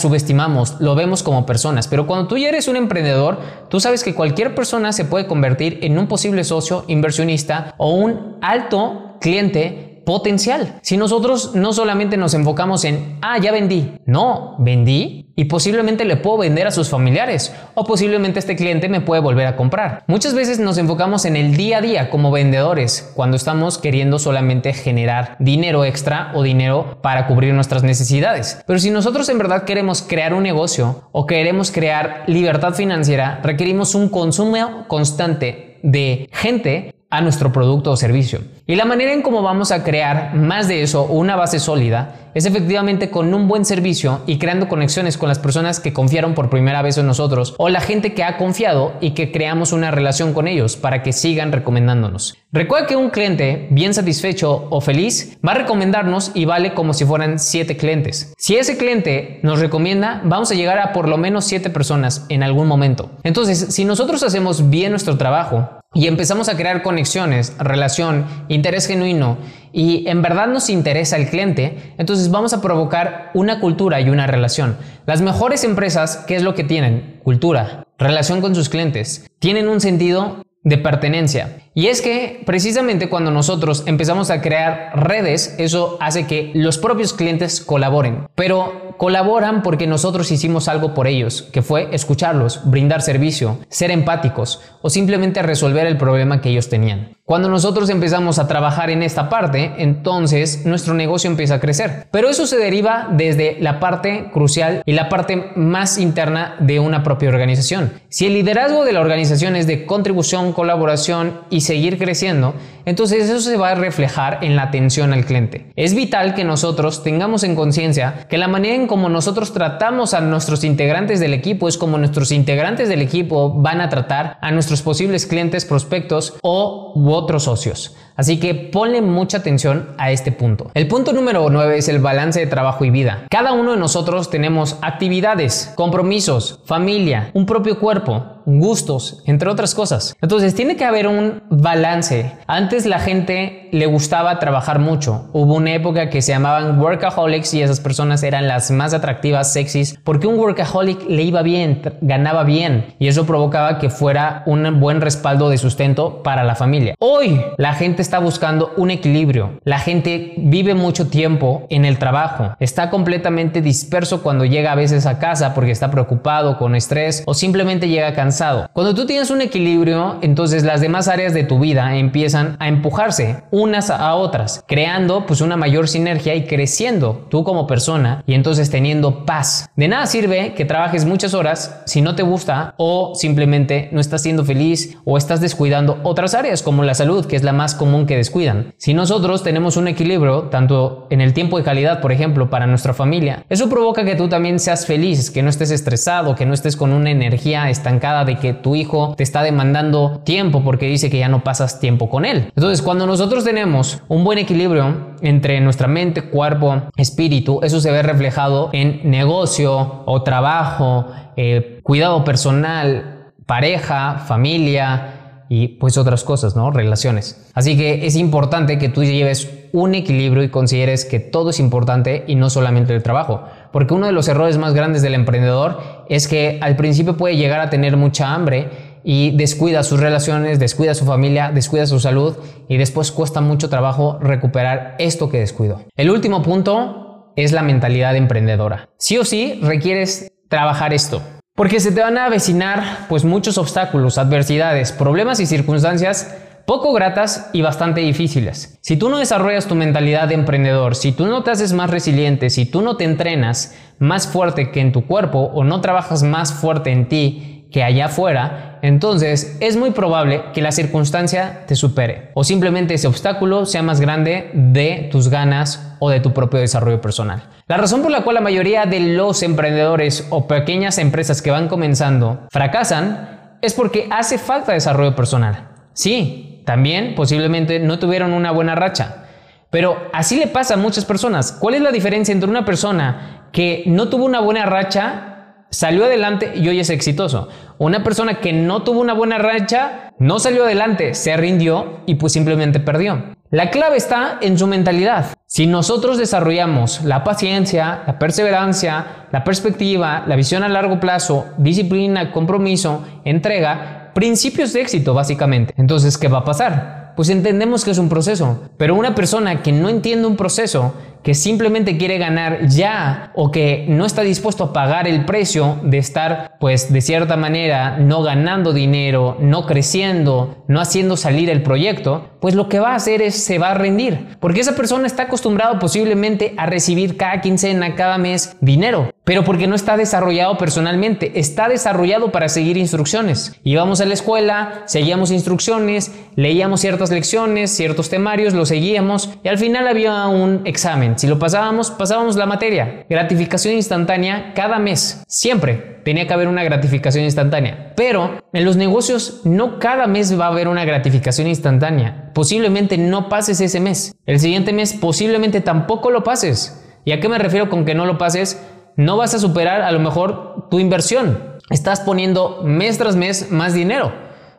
subestimamos, 0.00 0.80
lo 0.80 0.94
vemos 0.94 1.22
como 1.22 1.44
personas, 1.44 1.86
pero 1.86 2.06
cuando 2.06 2.28
tú 2.28 2.38
ya 2.38 2.48
eres 2.48 2.66
un 2.66 2.76
emprendedor, 2.76 3.38
tú 3.68 3.78
sabes 3.78 4.02
que 4.02 4.14
cualquier 4.14 4.54
persona 4.54 4.90
se 4.94 5.04
puede 5.04 5.26
convertir 5.26 5.80
en 5.82 5.98
un 5.98 6.06
posible 6.06 6.44
socio, 6.44 6.82
inversionista 6.88 7.74
o 7.76 7.90
un 7.90 8.38
alto 8.40 9.18
cliente 9.20 10.02
potencial. 10.06 10.78
Si 10.80 10.96
nosotros 10.96 11.54
no 11.54 11.74
solamente 11.74 12.16
nos 12.16 12.32
enfocamos 12.32 12.84
en, 12.84 13.18
ah, 13.20 13.36
ya 13.36 13.52
vendí, 13.52 13.98
no, 14.06 14.56
vendí 14.60 15.25
y 15.36 15.44
posiblemente 15.44 16.04
le 16.04 16.16
puedo 16.16 16.38
vender 16.38 16.66
a 16.66 16.70
sus 16.70 16.88
familiares 16.88 17.54
o 17.74 17.84
posiblemente 17.84 18.38
este 18.38 18.56
cliente 18.56 18.88
me 18.88 19.02
puede 19.02 19.20
volver 19.20 19.46
a 19.46 19.56
comprar. 19.56 20.02
Muchas 20.06 20.34
veces 20.34 20.58
nos 20.58 20.78
enfocamos 20.78 21.26
en 21.26 21.36
el 21.36 21.56
día 21.56 21.78
a 21.78 21.82
día 21.82 22.10
como 22.10 22.32
vendedores 22.32 23.12
cuando 23.14 23.36
estamos 23.36 23.78
queriendo 23.78 24.18
solamente 24.18 24.72
generar 24.72 25.36
dinero 25.38 25.84
extra 25.84 26.32
o 26.34 26.42
dinero 26.42 26.98
para 27.02 27.26
cubrir 27.26 27.52
nuestras 27.52 27.82
necesidades. 27.82 28.58
Pero 28.66 28.78
si 28.78 28.90
nosotros 28.90 29.28
en 29.28 29.38
verdad 29.38 29.64
queremos 29.64 30.02
crear 30.02 30.32
un 30.32 30.42
negocio 30.42 31.08
o 31.12 31.26
queremos 31.26 31.70
crear 31.70 32.24
libertad 32.26 32.72
financiera, 32.72 33.40
requerimos 33.42 33.94
un 33.94 34.08
consumo 34.08 34.86
constante 34.88 35.78
de 35.82 36.28
gente 36.32 36.95
a 37.10 37.20
nuestro 37.20 37.52
producto 37.52 37.92
o 37.92 37.96
servicio. 37.96 38.40
Y 38.66 38.74
la 38.74 38.84
manera 38.84 39.12
en 39.12 39.22
cómo 39.22 39.42
vamos 39.42 39.70
a 39.70 39.84
crear 39.84 40.34
más 40.34 40.68
de 40.68 40.82
eso, 40.82 41.04
una 41.04 41.36
base 41.36 41.60
sólida, 41.60 42.14
es 42.34 42.44
efectivamente 42.44 43.08
con 43.10 43.32
un 43.32 43.48
buen 43.48 43.64
servicio 43.64 44.20
y 44.26 44.38
creando 44.38 44.68
conexiones 44.68 45.16
con 45.16 45.28
las 45.28 45.38
personas 45.38 45.80
que 45.80 45.94
confiaron 45.94 46.34
por 46.34 46.50
primera 46.50 46.82
vez 46.82 46.98
en 46.98 47.06
nosotros 47.06 47.54
o 47.56 47.70
la 47.70 47.80
gente 47.80 48.12
que 48.12 48.24
ha 48.24 48.36
confiado 48.36 48.92
y 49.00 49.12
que 49.12 49.32
creamos 49.32 49.72
una 49.72 49.90
relación 49.90 50.34
con 50.34 50.46
ellos 50.46 50.76
para 50.76 51.02
que 51.02 51.14
sigan 51.14 51.52
recomendándonos. 51.52 52.36
Recuerda 52.52 52.86
que 52.86 52.96
un 52.96 53.10
cliente 53.10 53.68
bien 53.70 53.94
satisfecho 53.94 54.66
o 54.68 54.80
feliz 54.82 55.38
va 55.46 55.52
a 55.52 55.58
recomendarnos 55.58 56.32
y 56.34 56.44
vale 56.44 56.74
como 56.74 56.92
si 56.92 57.06
fueran 57.06 57.38
7 57.38 57.76
clientes. 57.76 58.34
Si 58.36 58.56
ese 58.56 58.76
cliente 58.76 59.40
nos 59.42 59.60
recomienda, 59.60 60.20
vamos 60.24 60.50
a 60.50 60.54
llegar 60.54 60.78
a 60.78 60.92
por 60.92 61.08
lo 61.08 61.16
menos 61.16 61.46
7 61.46 61.70
personas 61.70 62.26
en 62.28 62.42
algún 62.42 62.68
momento. 62.68 63.10
Entonces, 63.22 63.74
si 63.74 63.84
nosotros 63.84 64.22
hacemos 64.22 64.68
bien 64.68 64.90
nuestro 64.90 65.16
trabajo, 65.16 65.75
y 65.96 66.08
empezamos 66.08 66.50
a 66.50 66.56
crear 66.58 66.82
conexiones, 66.82 67.54
relación, 67.58 68.26
interés 68.48 68.86
genuino 68.86 69.38
y 69.72 70.06
en 70.08 70.20
verdad 70.20 70.46
nos 70.46 70.68
interesa 70.68 71.16
el 71.16 71.30
cliente, 71.30 71.94
entonces 71.96 72.30
vamos 72.30 72.52
a 72.52 72.60
provocar 72.60 73.30
una 73.32 73.60
cultura 73.60 73.98
y 74.02 74.10
una 74.10 74.26
relación. 74.26 74.76
Las 75.06 75.22
mejores 75.22 75.64
empresas, 75.64 76.22
¿qué 76.26 76.36
es 76.36 76.42
lo 76.42 76.54
que 76.54 76.64
tienen? 76.64 77.20
Cultura, 77.24 77.86
relación 77.98 78.42
con 78.42 78.54
sus 78.54 78.68
clientes. 78.68 79.26
Tienen 79.38 79.68
un 79.68 79.80
sentido 79.80 80.44
de 80.64 80.76
pertenencia. 80.76 81.62
Y 81.78 81.88
es 81.88 82.00
que 82.00 82.40
precisamente 82.46 83.10
cuando 83.10 83.30
nosotros 83.30 83.82
empezamos 83.84 84.30
a 84.30 84.40
crear 84.40 84.92
redes, 84.94 85.54
eso 85.58 85.98
hace 86.00 86.26
que 86.26 86.50
los 86.54 86.78
propios 86.78 87.12
clientes 87.12 87.60
colaboren. 87.60 88.28
Pero 88.34 88.94
colaboran 88.96 89.62
porque 89.62 89.86
nosotros 89.86 90.30
hicimos 90.30 90.68
algo 90.68 90.94
por 90.94 91.06
ellos, 91.06 91.42
que 91.42 91.60
fue 91.60 91.88
escucharlos, 91.92 92.62
brindar 92.64 93.02
servicio, 93.02 93.58
ser 93.68 93.90
empáticos 93.90 94.62
o 94.80 94.88
simplemente 94.88 95.42
resolver 95.42 95.86
el 95.86 95.98
problema 95.98 96.40
que 96.40 96.48
ellos 96.48 96.70
tenían. 96.70 97.16
Cuando 97.26 97.48
nosotros 97.48 97.90
empezamos 97.90 98.38
a 98.38 98.46
trabajar 98.46 98.88
en 98.88 99.02
esta 99.02 99.28
parte, 99.28 99.72
entonces 99.78 100.64
nuestro 100.64 100.94
negocio 100.94 101.28
empieza 101.28 101.56
a 101.56 101.60
crecer. 101.60 102.06
Pero 102.12 102.28
eso 102.28 102.46
se 102.46 102.56
deriva 102.56 103.08
desde 103.10 103.56
la 103.60 103.80
parte 103.80 104.30
crucial 104.32 104.82
y 104.86 104.92
la 104.92 105.08
parte 105.08 105.50
más 105.56 105.98
interna 105.98 106.54
de 106.60 106.78
una 106.78 107.02
propia 107.02 107.28
organización. 107.28 107.94
Si 108.08 108.26
el 108.26 108.34
liderazgo 108.34 108.84
de 108.84 108.92
la 108.92 109.00
organización 109.00 109.56
es 109.56 109.66
de 109.66 109.86
contribución, 109.86 110.52
colaboración 110.52 111.40
y 111.50 111.62
seguir 111.66 111.98
creciendo, 111.98 112.54
entonces 112.86 113.28
eso 113.28 113.40
se 113.40 113.56
va 113.56 113.70
a 113.70 113.74
reflejar 113.74 114.38
en 114.42 114.56
la 114.56 114.62
atención 114.62 115.12
al 115.12 115.26
cliente. 115.26 115.72
Es 115.76 115.94
vital 115.94 116.34
que 116.34 116.44
nosotros 116.44 117.02
tengamos 117.02 117.44
en 117.44 117.54
conciencia 117.54 118.26
que 118.30 118.38
la 118.38 118.48
manera 118.48 118.76
en 118.76 118.86
como 118.86 119.08
nosotros 119.08 119.52
tratamos 119.52 120.14
a 120.14 120.20
nuestros 120.20 120.64
integrantes 120.64 121.20
del 121.20 121.34
equipo 121.34 121.68
es 121.68 121.76
como 121.76 121.98
nuestros 121.98 122.32
integrantes 122.32 122.88
del 122.88 123.02
equipo 123.02 123.52
van 123.52 123.80
a 123.80 123.88
tratar 123.88 124.38
a 124.40 124.52
nuestros 124.52 124.82
posibles 124.82 125.26
clientes, 125.26 125.64
prospectos 125.64 126.34
o 126.42 126.94
otros 127.12 127.44
socios. 127.44 127.96
Así 128.16 128.40
que 128.40 128.54
ponle 128.54 129.02
mucha 129.02 129.38
atención 129.38 129.90
a 129.98 130.10
este 130.10 130.32
punto. 130.32 130.70
El 130.72 130.88
punto 130.88 131.12
número 131.12 131.48
9 131.50 131.78
es 131.78 131.88
el 131.88 131.98
balance 131.98 132.40
de 132.40 132.46
trabajo 132.46 132.84
y 132.84 132.90
vida. 132.90 133.26
Cada 133.30 133.52
uno 133.52 133.72
de 133.72 133.76
nosotros 133.76 134.30
tenemos 134.30 134.78
actividades, 134.80 135.72
compromisos, 135.74 136.60
familia, 136.64 137.30
un 137.34 137.44
propio 137.44 137.78
cuerpo, 137.78 138.36
gustos, 138.46 139.22
entre 139.26 139.50
otras 139.50 139.74
cosas. 139.74 140.16
Entonces 140.22 140.54
tiene 140.54 140.76
que 140.76 140.84
haber 140.84 141.08
un 141.08 141.42
balance. 141.50 142.32
Antes 142.46 142.75
la 142.84 142.98
gente 142.98 143.68
le 143.72 143.86
gustaba 143.86 144.38
trabajar 144.38 144.78
mucho. 144.78 145.30
Hubo 145.32 145.54
una 145.54 145.72
época 145.72 146.10
que 146.10 146.20
se 146.20 146.32
llamaban 146.32 146.78
workaholics 146.78 147.54
y 147.54 147.62
esas 147.62 147.80
personas 147.80 148.22
eran 148.22 148.48
las 148.48 148.70
más 148.70 148.92
atractivas, 148.92 149.52
sexys, 149.52 149.98
porque 150.04 150.26
un 150.26 150.38
workaholic 150.38 151.08
le 151.08 151.22
iba 151.22 151.42
bien, 151.42 151.80
ganaba 152.02 152.44
bien 152.44 152.94
y 152.98 153.08
eso 153.08 153.24
provocaba 153.24 153.78
que 153.78 153.88
fuera 153.88 154.42
un 154.46 154.80
buen 154.80 155.00
respaldo 155.00 155.48
de 155.48 155.58
sustento 155.58 156.22
para 156.22 156.44
la 156.44 156.56
familia. 156.56 156.94
Hoy 156.98 157.40
la 157.56 157.72
gente 157.72 158.02
está 158.02 158.18
buscando 158.18 158.72
un 158.76 158.90
equilibrio. 158.90 159.60
La 159.64 159.78
gente 159.78 160.34
vive 160.36 160.74
mucho 160.74 161.08
tiempo 161.08 161.66
en 161.70 161.84
el 161.84 161.98
trabajo. 161.98 162.56
Está 162.60 162.90
completamente 162.90 163.62
disperso 163.62 164.22
cuando 164.22 164.44
llega 164.44 164.72
a 164.72 164.76
veces 164.76 165.06
a 165.06 165.18
casa 165.18 165.54
porque 165.54 165.70
está 165.70 165.90
preocupado, 165.90 166.58
con 166.58 166.74
estrés 166.74 167.22
o 167.26 167.32
simplemente 167.32 167.88
llega 167.88 168.12
cansado 168.12 168.26
cuando 168.72 168.94
tú 168.94 169.06
tienes 169.06 169.30
un 169.30 169.40
equilibrio, 169.40 170.18
entonces 170.20 170.64
las 170.64 170.80
demás 170.80 171.08
áreas 171.08 171.32
de 171.32 171.44
tu 171.44 171.58
vida 171.58 171.96
empiezan 171.96 172.56
a 172.58 172.65
empujarse 172.68 173.44
unas 173.50 173.90
a 173.90 174.14
otras, 174.14 174.64
creando 174.66 175.26
pues 175.26 175.40
una 175.40 175.56
mayor 175.56 175.88
sinergia 175.88 176.34
y 176.34 176.44
creciendo 176.44 177.26
tú 177.30 177.44
como 177.44 177.66
persona 177.66 178.22
y 178.26 178.34
entonces 178.34 178.70
teniendo 178.70 179.24
paz. 179.24 179.70
De 179.76 179.88
nada 179.88 180.06
sirve 180.06 180.54
que 180.54 180.64
trabajes 180.64 181.04
muchas 181.04 181.34
horas 181.34 181.82
si 181.86 182.00
no 182.00 182.14
te 182.14 182.22
gusta 182.22 182.74
o 182.76 183.14
simplemente 183.14 183.88
no 183.92 184.00
estás 184.00 184.22
siendo 184.22 184.44
feliz 184.44 184.96
o 185.04 185.16
estás 185.16 185.40
descuidando 185.40 186.00
otras 186.02 186.34
áreas 186.34 186.62
como 186.62 186.82
la 186.82 186.94
salud, 186.94 187.26
que 187.26 187.36
es 187.36 187.42
la 187.42 187.52
más 187.52 187.74
común 187.74 188.06
que 188.06 188.16
descuidan. 188.16 188.74
Si 188.76 188.94
nosotros 188.94 189.42
tenemos 189.42 189.76
un 189.76 189.88
equilibrio, 189.88 190.44
tanto 190.44 191.06
en 191.10 191.20
el 191.20 191.32
tiempo 191.32 191.58
de 191.58 191.64
calidad, 191.64 192.00
por 192.00 192.12
ejemplo, 192.12 192.50
para 192.50 192.66
nuestra 192.66 192.94
familia, 192.94 193.44
eso 193.48 193.68
provoca 193.68 194.04
que 194.04 194.16
tú 194.16 194.28
también 194.28 194.58
seas 194.58 194.86
feliz, 194.86 195.30
que 195.30 195.42
no 195.42 195.50
estés 195.50 195.70
estresado, 195.70 196.34
que 196.34 196.46
no 196.46 196.54
estés 196.54 196.76
con 196.76 196.92
una 196.92 197.10
energía 197.10 197.70
estancada 197.70 198.24
de 198.24 198.36
que 198.36 198.52
tu 198.52 198.74
hijo 198.74 199.14
te 199.16 199.22
está 199.22 199.42
demandando 199.42 200.20
tiempo 200.24 200.62
porque 200.62 200.86
dice 200.86 201.10
que 201.10 201.18
ya 201.18 201.28
no 201.28 201.44
pasas 201.44 201.80
tiempo 201.80 202.08
con 202.08 202.24
él. 202.24 202.52
Entonces, 202.56 202.80
cuando 202.80 203.06
nosotros 203.06 203.44
tenemos 203.44 204.00
un 204.08 204.24
buen 204.24 204.38
equilibrio 204.38 205.14
entre 205.20 205.60
nuestra 205.60 205.88
mente, 205.88 206.22
cuerpo, 206.22 206.84
espíritu, 206.96 207.60
eso 207.62 207.80
se 207.80 207.92
ve 207.92 208.02
reflejado 208.02 208.70
en 208.72 209.10
negocio 209.10 210.02
o 210.06 210.22
trabajo, 210.22 211.06
eh, 211.36 211.80
cuidado 211.82 212.24
personal, 212.24 213.32
pareja, 213.44 214.24
familia, 214.26 215.26
y 215.48 215.68
pues 215.68 215.96
otras 215.96 216.24
cosas, 216.24 216.56
¿no? 216.56 216.70
Relaciones. 216.70 217.50
Así 217.54 217.76
que 217.76 218.06
es 218.06 218.16
importante 218.16 218.78
que 218.78 218.88
tú 218.88 219.04
lleves 219.04 219.50
un 219.72 219.94
equilibrio 219.94 220.42
y 220.42 220.48
consideres 220.48 221.04
que 221.04 221.20
todo 221.20 221.50
es 221.50 221.60
importante 221.60 222.24
y 222.26 222.34
no 222.34 222.50
solamente 222.50 222.94
el 222.94 223.02
trabajo. 223.02 223.44
Porque 223.72 223.94
uno 223.94 224.06
de 224.06 224.12
los 224.12 224.26
errores 224.28 224.58
más 224.58 224.74
grandes 224.74 225.02
del 225.02 225.14
emprendedor 225.14 225.78
es 226.08 226.26
que 226.26 226.58
al 226.62 226.76
principio 226.76 227.16
puede 227.16 227.36
llegar 227.36 227.60
a 227.60 227.70
tener 227.70 227.96
mucha 227.96 228.34
hambre 228.34 228.70
y 229.08 229.30
descuida 229.30 229.84
sus 229.84 230.00
relaciones, 230.00 230.58
descuida 230.58 230.92
su 230.92 231.04
familia, 231.04 231.52
descuida 231.54 231.86
su 231.86 232.00
salud 232.00 232.36
y 232.68 232.76
después 232.76 233.12
cuesta 233.12 233.40
mucho 233.40 233.68
trabajo 233.68 234.18
recuperar 234.20 234.96
esto 234.98 235.28
que 235.28 235.38
descuidó. 235.38 235.84
El 235.96 236.10
último 236.10 236.42
punto 236.42 237.32
es 237.36 237.52
la 237.52 237.62
mentalidad 237.62 238.16
emprendedora. 238.16 238.88
Sí 238.98 239.16
o 239.16 239.24
sí 239.24 239.60
requieres 239.62 240.32
trabajar 240.48 240.92
esto. 240.92 241.22
Porque 241.54 241.78
se 241.78 241.92
te 241.92 242.00
van 242.00 242.18
a 242.18 242.26
avecinar 242.26 243.06
pues 243.08 243.24
muchos 243.24 243.58
obstáculos, 243.58 244.18
adversidades, 244.18 244.90
problemas 244.90 245.38
y 245.38 245.46
circunstancias 245.46 246.36
poco 246.66 246.92
gratas 246.92 247.48
y 247.52 247.62
bastante 247.62 248.00
difíciles. 248.00 248.76
Si 248.82 248.96
tú 248.96 249.08
no 249.08 249.18
desarrollas 249.18 249.66
tu 249.66 249.76
mentalidad 249.76 250.26
de 250.26 250.34
emprendedor, 250.34 250.96
si 250.96 251.12
tú 251.12 251.26
no 251.26 251.44
te 251.44 251.52
haces 251.52 251.72
más 251.72 251.90
resiliente, 251.90 252.50
si 252.50 252.66
tú 252.66 252.82
no 252.82 252.96
te 252.96 253.04
entrenas 253.04 253.76
más 254.00 254.26
fuerte 254.26 254.72
que 254.72 254.80
en 254.80 254.90
tu 254.90 255.06
cuerpo 255.06 255.52
o 255.54 255.62
no 255.62 255.80
trabajas 255.80 256.24
más 256.24 256.52
fuerte 256.52 256.90
en 256.90 257.08
ti 257.08 257.55
que 257.70 257.82
allá 257.82 258.06
afuera, 258.06 258.78
entonces 258.82 259.56
es 259.60 259.76
muy 259.76 259.90
probable 259.90 260.44
que 260.54 260.62
la 260.62 260.72
circunstancia 260.72 261.64
te 261.66 261.74
supere 261.74 262.30
o 262.34 262.44
simplemente 262.44 262.94
ese 262.94 263.08
obstáculo 263.08 263.66
sea 263.66 263.82
más 263.82 264.00
grande 264.00 264.50
de 264.54 265.08
tus 265.10 265.28
ganas 265.28 265.96
o 265.98 266.10
de 266.10 266.20
tu 266.20 266.32
propio 266.32 266.60
desarrollo 266.60 267.00
personal. 267.00 267.42
La 267.66 267.76
razón 267.76 268.02
por 268.02 268.10
la 268.10 268.22
cual 268.22 268.34
la 268.34 268.40
mayoría 268.40 268.86
de 268.86 269.00
los 269.00 269.42
emprendedores 269.42 270.26
o 270.30 270.46
pequeñas 270.46 270.98
empresas 270.98 271.42
que 271.42 271.50
van 271.50 271.68
comenzando 271.68 272.46
fracasan 272.50 273.58
es 273.62 273.74
porque 273.74 274.08
hace 274.10 274.38
falta 274.38 274.72
desarrollo 274.72 275.16
personal. 275.16 275.68
Sí, 275.92 276.62
también 276.64 277.14
posiblemente 277.14 277.80
no 277.80 277.98
tuvieron 277.98 278.32
una 278.32 278.52
buena 278.52 278.74
racha. 278.74 279.24
Pero 279.70 280.08
así 280.12 280.38
le 280.38 280.46
pasa 280.46 280.74
a 280.74 280.76
muchas 280.76 281.04
personas. 281.04 281.52
¿Cuál 281.52 281.74
es 281.74 281.80
la 281.82 281.90
diferencia 281.90 282.32
entre 282.32 282.48
una 282.48 282.64
persona 282.64 283.48
que 283.52 283.84
no 283.86 284.08
tuvo 284.08 284.24
una 284.24 284.40
buena 284.40 284.66
racha, 284.66 285.35
salió 285.70 286.04
adelante 286.04 286.52
y 286.54 286.68
hoy 286.68 286.80
es 286.80 286.90
exitoso? 286.90 287.48
Una 287.78 288.02
persona 288.02 288.40
que 288.40 288.52
no 288.52 288.82
tuvo 288.82 289.00
una 289.00 289.14
buena 289.14 289.38
racha, 289.38 290.12
no 290.18 290.38
salió 290.38 290.64
adelante, 290.64 291.14
se 291.14 291.36
rindió 291.36 292.00
y 292.06 292.14
pues 292.14 292.32
simplemente 292.32 292.80
perdió. 292.80 293.36
La 293.50 293.70
clave 293.70 293.96
está 293.96 294.38
en 294.40 294.58
su 294.58 294.66
mentalidad. 294.66 295.26
Si 295.46 295.66
nosotros 295.66 296.18
desarrollamos 296.18 297.04
la 297.04 297.22
paciencia, 297.22 298.02
la 298.06 298.18
perseverancia, 298.18 299.26
la 299.30 299.44
perspectiva, 299.44 300.24
la 300.26 300.34
visión 300.34 300.64
a 300.64 300.68
largo 300.68 300.98
plazo, 300.98 301.46
disciplina, 301.56 302.32
compromiso, 302.32 303.04
entrega, 303.24 304.10
principios 304.14 304.72
de 304.72 304.80
éxito, 304.80 305.14
básicamente. 305.14 305.74
Entonces, 305.76 306.18
¿qué 306.18 306.26
va 306.26 306.38
a 306.38 306.44
pasar? 306.44 307.12
Pues 307.16 307.28
entendemos 307.28 307.84
que 307.84 307.92
es 307.92 307.98
un 307.98 308.08
proceso, 308.08 308.68
pero 308.76 308.94
una 308.94 309.14
persona 309.14 309.62
que 309.62 309.72
no 309.72 309.88
entiende 309.88 310.26
un 310.26 310.36
proceso 310.36 310.94
que 311.22 311.34
simplemente 311.34 311.96
quiere 311.96 312.18
ganar 312.18 312.66
ya 312.68 313.32
o 313.34 313.50
que 313.50 313.86
no 313.88 314.06
está 314.06 314.22
dispuesto 314.22 314.64
a 314.64 314.72
pagar 314.72 315.08
el 315.08 315.24
precio 315.24 315.78
de 315.82 315.98
estar, 315.98 316.56
pues 316.60 316.92
de 316.92 317.00
cierta 317.00 317.36
manera, 317.36 317.98
no 317.98 318.22
ganando 318.22 318.72
dinero, 318.72 319.36
no 319.40 319.66
creciendo, 319.66 320.64
no 320.68 320.80
haciendo 320.80 321.16
salir 321.16 321.50
el 321.50 321.62
proyecto, 321.62 322.30
pues 322.40 322.54
lo 322.54 322.68
que 322.68 322.80
va 322.80 322.92
a 322.92 322.96
hacer 322.96 323.22
es 323.22 323.42
se 323.42 323.58
va 323.58 323.70
a 323.70 323.74
rendir. 323.74 324.36
Porque 324.40 324.60
esa 324.60 324.76
persona 324.76 325.06
está 325.06 325.24
acostumbrado 325.24 325.78
posiblemente 325.78 326.54
a 326.56 326.66
recibir 326.66 327.16
cada 327.16 327.40
quincena, 327.40 327.94
cada 327.94 328.18
mes 328.18 328.56
dinero, 328.60 329.10
pero 329.24 329.44
porque 329.44 329.66
no 329.66 329.74
está 329.74 329.96
desarrollado 329.96 330.56
personalmente, 330.56 331.38
está 331.38 331.68
desarrollado 331.68 332.30
para 332.30 332.48
seguir 332.48 332.76
instrucciones. 332.76 333.56
Íbamos 333.64 334.00
a 334.00 334.04
la 334.04 334.14
escuela, 334.14 334.82
seguíamos 334.86 335.30
instrucciones, 335.30 336.12
leíamos 336.36 336.80
ciertas 336.80 337.10
lecciones, 337.10 337.70
ciertos 337.70 338.08
temarios, 338.08 338.54
lo 338.54 338.66
seguíamos 338.66 339.30
y 339.42 339.48
al 339.48 339.58
final 339.58 339.88
había 339.88 340.26
un 340.26 340.62
examen 340.64 341.05
si 341.16 341.26
lo 341.26 341.38
pasábamos, 341.38 341.90
pasábamos 341.90 342.36
la 342.36 342.46
materia. 342.46 343.06
Gratificación 343.08 343.74
instantánea 343.74 344.52
cada 344.54 344.78
mes. 344.78 345.22
Siempre 345.28 346.00
tenía 346.04 346.26
que 346.26 346.34
haber 346.34 346.48
una 346.48 346.64
gratificación 346.64 347.24
instantánea. 347.24 347.92
Pero 347.96 348.42
en 348.52 348.64
los 348.64 348.76
negocios 348.76 349.42
no 349.44 349.78
cada 349.78 350.06
mes 350.06 350.38
va 350.38 350.46
a 350.46 350.48
haber 350.48 350.68
una 350.68 350.84
gratificación 350.84 351.46
instantánea. 351.46 352.30
Posiblemente 352.34 352.98
no 352.98 353.28
pases 353.28 353.60
ese 353.60 353.80
mes. 353.80 354.14
El 354.26 354.40
siguiente 354.40 354.72
mes 354.72 354.92
posiblemente 354.94 355.60
tampoco 355.60 356.10
lo 356.10 356.22
pases. 356.22 356.84
¿Y 357.04 357.12
a 357.12 357.20
qué 357.20 357.28
me 357.28 357.38
refiero 357.38 357.68
con 357.68 357.84
que 357.84 357.94
no 357.94 358.06
lo 358.06 358.18
pases? 358.18 358.64
No 358.96 359.16
vas 359.16 359.34
a 359.34 359.38
superar 359.38 359.82
a 359.82 359.92
lo 359.92 360.00
mejor 360.00 360.68
tu 360.70 360.78
inversión. 360.78 361.56
Estás 361.70 362.00
poniendo 362.00 362.62
mes 362.62 362.98
tras 362.98 363.16
mes 363.16 363.50
más 363.50 363.74
dinero. 363.74 364.12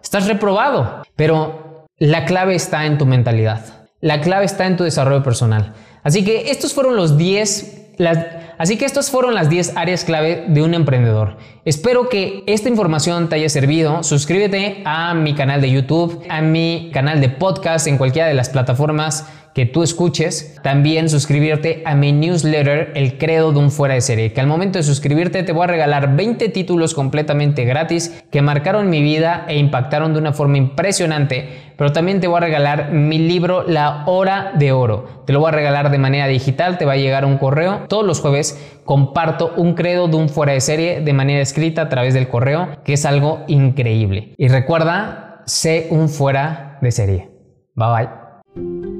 Estás 0.04 0.28
reprobado. 0.28 1.04
Pero 1.16 1.86
la 1.98 2.26
clave 2.26 2.56
está 2.56 2.86
en 2.86 2.98
tu 2.98 3.06
mentalidad. 3.06 3.88
La 4.00 4.22
clave 4.22 4.46
está 4.46 4.68
en 4.68 4.78
tu 4.78 4.84
desarrollo 4.84 5.24
personal. 5.24 5.74
Así 6.08 6.24
que 6.24 6.52
estos 6.52 6.74
fueron 6.74 6.96
los 6.96 7.18
10, 7.18 7.98
Así 8.58 8.78
que 8.78 8.86
estas 8.86 9.12
fueron 9.12 9.36
las 9.36 9.50
10 9.50 9.76
áreas 9.76 10.06
clave 10.06 10.46
de 10.48 10.62
un 10.62 10.74
emprendedor. 10.74 11.36
Espero 11.66 12.08
que 12.08 12.46
esta 12.48 12.70
información 12.70 13.28
te 13.28 13.36
haya 13.36 13.50
servido. 13.50 14.04
Suscríbete 14.04 14.84
a 14.86 15.14
mi 15.14 15.36
canal 15.36 15.60
de 15.60 15.70
YouTube, 15.70 16.24
a 16.30 16.42
mi 16.42 16.92
canal 16.94 17.20
de 17.20 17.28
podcast 17.28 17.88
en 17.88 17.98
cualquiera 17.98 18.30
de 18.30 18.36
las 18.36 18.48
plataformas 18.48 19.28
que 19.58 19.66
tú 19.66 19.82
escuches. 19.82 20.56
También 20.62 21.10
suscribirte 21.10 21.82
a 21.84 21.96
mi 21.96 22.12
newsletter 22.12 22.92
El 22.94 23.18
Credo 23.18 23.52
de 23.52 23.58
un 23.58 23.72
Fuera 23.72 23.96
de 23.96 24.02
Serie, 24.02 24.32
que 24.32 24.40
al 24.40 24.46
momento 24.46 24.78
de 24.78 24.84
suscribirte 24.84 25.42
te 25.42 25.52
voy 25.52 25.64
a 25.64 25.68
regalar 25.68 26.16
20 26.16 26.50
títulos 26.50 26.94
completamente 26.94 27.66
gratis 27.66 28.24
que 28.30 28.44
marcaron 28.44 28.92
mi 28.92 29.02
vida 29.02 29.46
e 29.48 29.58
impactaron 29.58 30.14
de 30.14 30.20
una 30.20 30.32
forma 30.32 30.60
impresionante. 30.60 31.74
Pero 31.76 31.92
también 31.92 32.20
te 32.20 32.28
voy 32.28 32.38
a 32.38 32.42
regalar 32.42 32.92
mi 32.92 33.18
libro 33.18 33.64
La 33.68 34.04
Hora 34.06 34.52
de 34.54 34.74
Oro. 34.74 35.24
Te 35.26 35.34
lo 35.34 35.40
voy 35.40 35.48
a 35.50 35.54
regalar 35.54 35.90
de 35.90 35.98
manera 35.98 36.28
digital, 36.28 36.78
te 36.78 36.86
va 36.86 36.94
a 36.94 36.98
llegar 36.98 37.26
un 37.26 37.40
correo. 37.40 37.86
Todos 37.90 38.06
los 38.06 38.20
jueves 38.20 38.80
comparto 38.86 39.56
un 39.58 39.74
credo 39.74 40.08
de 40.08 40.18
un 40.18 40.30
fuera 40.30 40.54
de 40.54 40.62
serie 40.62 41.02
de 41.02 41.14
manera 41.14 41.42
escrita 41.42 41.82
a 41.82 41.90
través 41.90 42.14
del 42.14 42.28
correo, 42.28 42.78
que 42.84 42.94
es 42.94 43.06
algo 43.08 43.44
increíble. 43.48 44.36
Y 44.38 44.50
recuerda, 44.50 45.42
sé 45.48 45.88
un 45.90 46.10
fuera 46.10 46.78
de 46.80 46.92
serie. 46.92 47.30
Bye 47.74 47.88
bye. 47.88 48.97